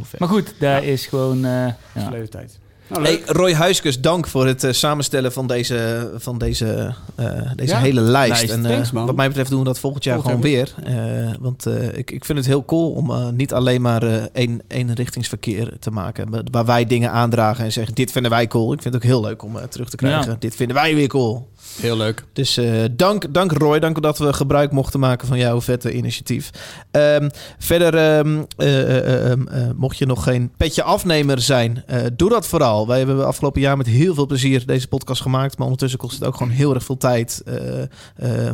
[0.02, 0.20] Vet.
[0.20, 1.36] Maar goed, daar is gewoon...
[1.44, 1.74] eh, ja.
[1.94, 2.58] Verleden tijd.
[2.88, 3.22] Nou, Hey.
[3.26, 7.26] Roy Huiskes, dank voor het eh, samenstellen van deze, van deze, eh,
[7.56, 8.50] deze Ja, hele lijst.
[8.50, 9.06] En, eh, Thanks, man.
[9.06, 10.74] wat mij betreft doen we dat volgend jaar Volgend gewoon weer.
[10.84, 14.22] Eh, want eh, ik, ik vind het heel cool om eh, niet alleen maar eh
[14.32, 16.48] één, eenrichtingsverkeer te maken.
[16.50, 18.72] Waar wij dingen aandragen en zeggen, dit vinden wij cool.
[18.72, 20.30] Ik vind het ook heel leuk om eh, terug te krijgen.
[20.30, 20.36] Ja.
[20.38, 21.48] Dit vinden wij weer cool.
[21.80, 22.24] Heel leuk.
[22.32, 26.50] Dus eh, dank, dank Roy, dank dat we gebruik mochten maken van jouw vette initiatief.
[26.90, 27.28] Ehm,
[27.58, 31.84] verder, ehm, eh, eh, ehm, eh, mocht je nog geen petje afnemer zijn,
[32.16, 32.86] doe dat vooral.
[32.86, 36.24] Wij hebben afgelopen jaar met heel veel plezier deze podcast gemaakt, maar ondertussen kost het
[36.24, 37.42] ook gewoon heel erg veel tijd,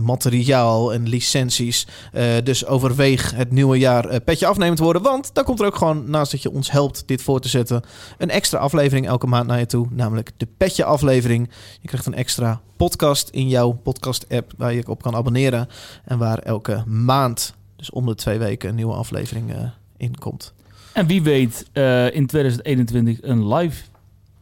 [0.00, 1.86] materiaal en licenties.
[2.44, 6.10] Dus overweeg het nieuwe jaar petje afnemer te worden, want dan komt er ook gewoon,
[6.10, 7.82] naast dat je ons helpt dit voor te zetten,
[8.18, 11.50] een extra aflevering elke maand naar je toe, namelijk de petje aflevering.
[11.80, 15.68] Je krijgt een extra podcast in jouw podcast-app waar je op kan abonneren.
[16.04, 19.64] En waar elke maand, dus om de twee weken, een nieuwe aflevering eh,
[19.96, 20.52] in komt.
[20.92, 23.84] En wie weet eh, in 2021 een live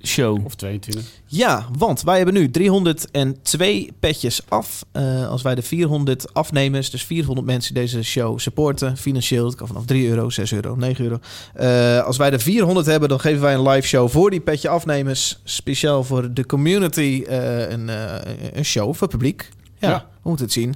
[0.03, 0.45] show.
[0.45, 1.05] Of 22.
[1.27, 4.85] Ja, want wij hebben nu 302 petjes af.
[4.93, 9.67] Eh, als wij de 400 afnemers, dus 400 mensen deze show supporten, financieel, dat kan
[9.67, 11.19] vanaf 3 euro, 6 euro, 9 euro.
[11.55, 14.69] Eh, als wij de 400 hebben, dan geven wij een live show voor die petje
[14.69, 15.41] afnemers.
[15.45, 18.15] Speciaal voor de community, eh, een, eh,
[18.53, 19.49] een show voor publiek.
[19.79, 20.07] Ja, Ja.
[20.23, 20.75] we moeten het zien.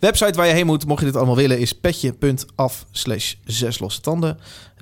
[0.00, 4.00] Website waar je heen moet, mocht je dit allemaal willen, is petje.af slash zes losse
[4.00, 4.38] tanden.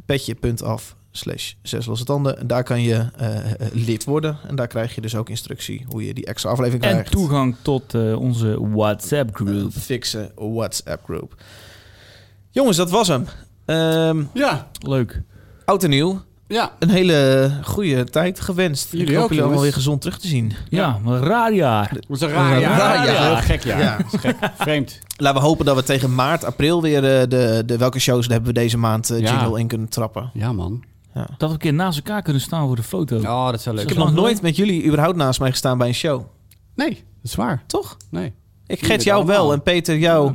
[0.06, 2.38] Petje.af slash zes losse tanden.
[2.38, 4.36] En daar kan je eh, eh, lid worden.
[4.48, 7.10] En daar krijg je dus ook instructie hoe je die extra aflevering En krijgt.
[7.10, 9.64] toegang tot eh, onze WhatsApp group.
[9.64, 11.34] Een fikse WhatsApp groep.
[12.50, 13.26] Jongens, dat was hem.
[13.64, 15.22] Ehm, Ja, Leuk.
[15.64, 16.22] oud en nieuw.
[16.48, 16.72] ja.
[16.78, 18.92] Een hele goede tijd gewenst.
[18.92, 20.52] Jullie Ik hoop ook, jullie allemaal weer gezond terug te zien.
[20.68, 21.96] Ja, maar raar jaar.
[22.08, 22.78] Een raar jaar.
[22.78, 23.26] raar jaar.
[23.26, 23.80] Heel gek jaar.
[23.80, 23.98] Ja.
[24.18, 24.36] Gek.
[24.58, 24.98] Vreemd.
[25.16, 28.46] Laten we hopen dat we tegen maart, april weer eh, de, de welke shows hebben
[28.48, 29.30] we deze maand eh, Ja.
[29.40, 30.30] jingle in kunnen trappen.
[30.34, 30.84] Ja, man.
[31.38, 33.16] Dat we een keer naast elkaar kunnen staan voor de foto.
[33.16, 35.88] Oh, dat zou leuk Ik heb nog nooit met jullie überhaupt naast mij gestaan bij
[35.88, 36.22] een show.
[36.74, 37.62] Nee, dat is waar.
[37.66, 37.96] Toch?
[38.10, 38.32] Nee.
[38.66, 39.36] Ik Gert jou allemaal.
[39.42, 40.32] wel en Peter jou.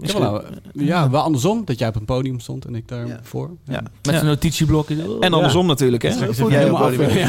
[0.00, 1.64] Ja, wel, nou, ja, wel andersom.
[1.64, 3.50] Dat jij op een podium stond en ik daarvoor.
[3.64, 3.72] Ja.
[3.72, 3.82] Ja.
[4.02, 4.20] Met Ja.
[4.20, 5.20] een notitieblokken.
[5.20, 6.08] En andersom natuurlijk, hè?
[6.08, 6.28] Jij
[6.58, 7.06] helemaal op podium.
[7.06, 7.28] af, ja.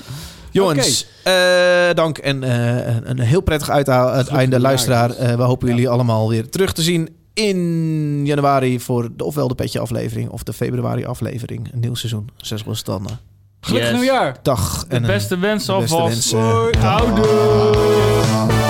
[0.52, 5.10] Jongens, eh, dank en eh, een- heel prettig uiteinde luisteraar.
[5.10, 5.74] Eh, we hopen Ja.
[5.74, 7.08] jullie allemaal weer terug te zien
[7.40, 11.68] in januari voor de, ofwel de Petje aflevering of de februari aflevering.
[11.72, 13.18] Een nieuw seizoen, zes losse tanden.
[13.60, 13.98] Gelukkig Yes.
[14.00, 14.36] nieuwjaar.
[14.42, 16.32] Dag De en een- beste wensen alvast.
[16.32, 16.78] Hoi.
[16.78, 18.68] Houdoe.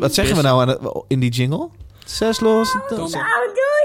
[0.00, 0.68] Wat zeggen we nou aan
[1.08, 1.68] in die jingle?
[2.04, 2.78] Zes tanden.
[2.88, 2.98] Dan-
[3.54, 3.84] doei,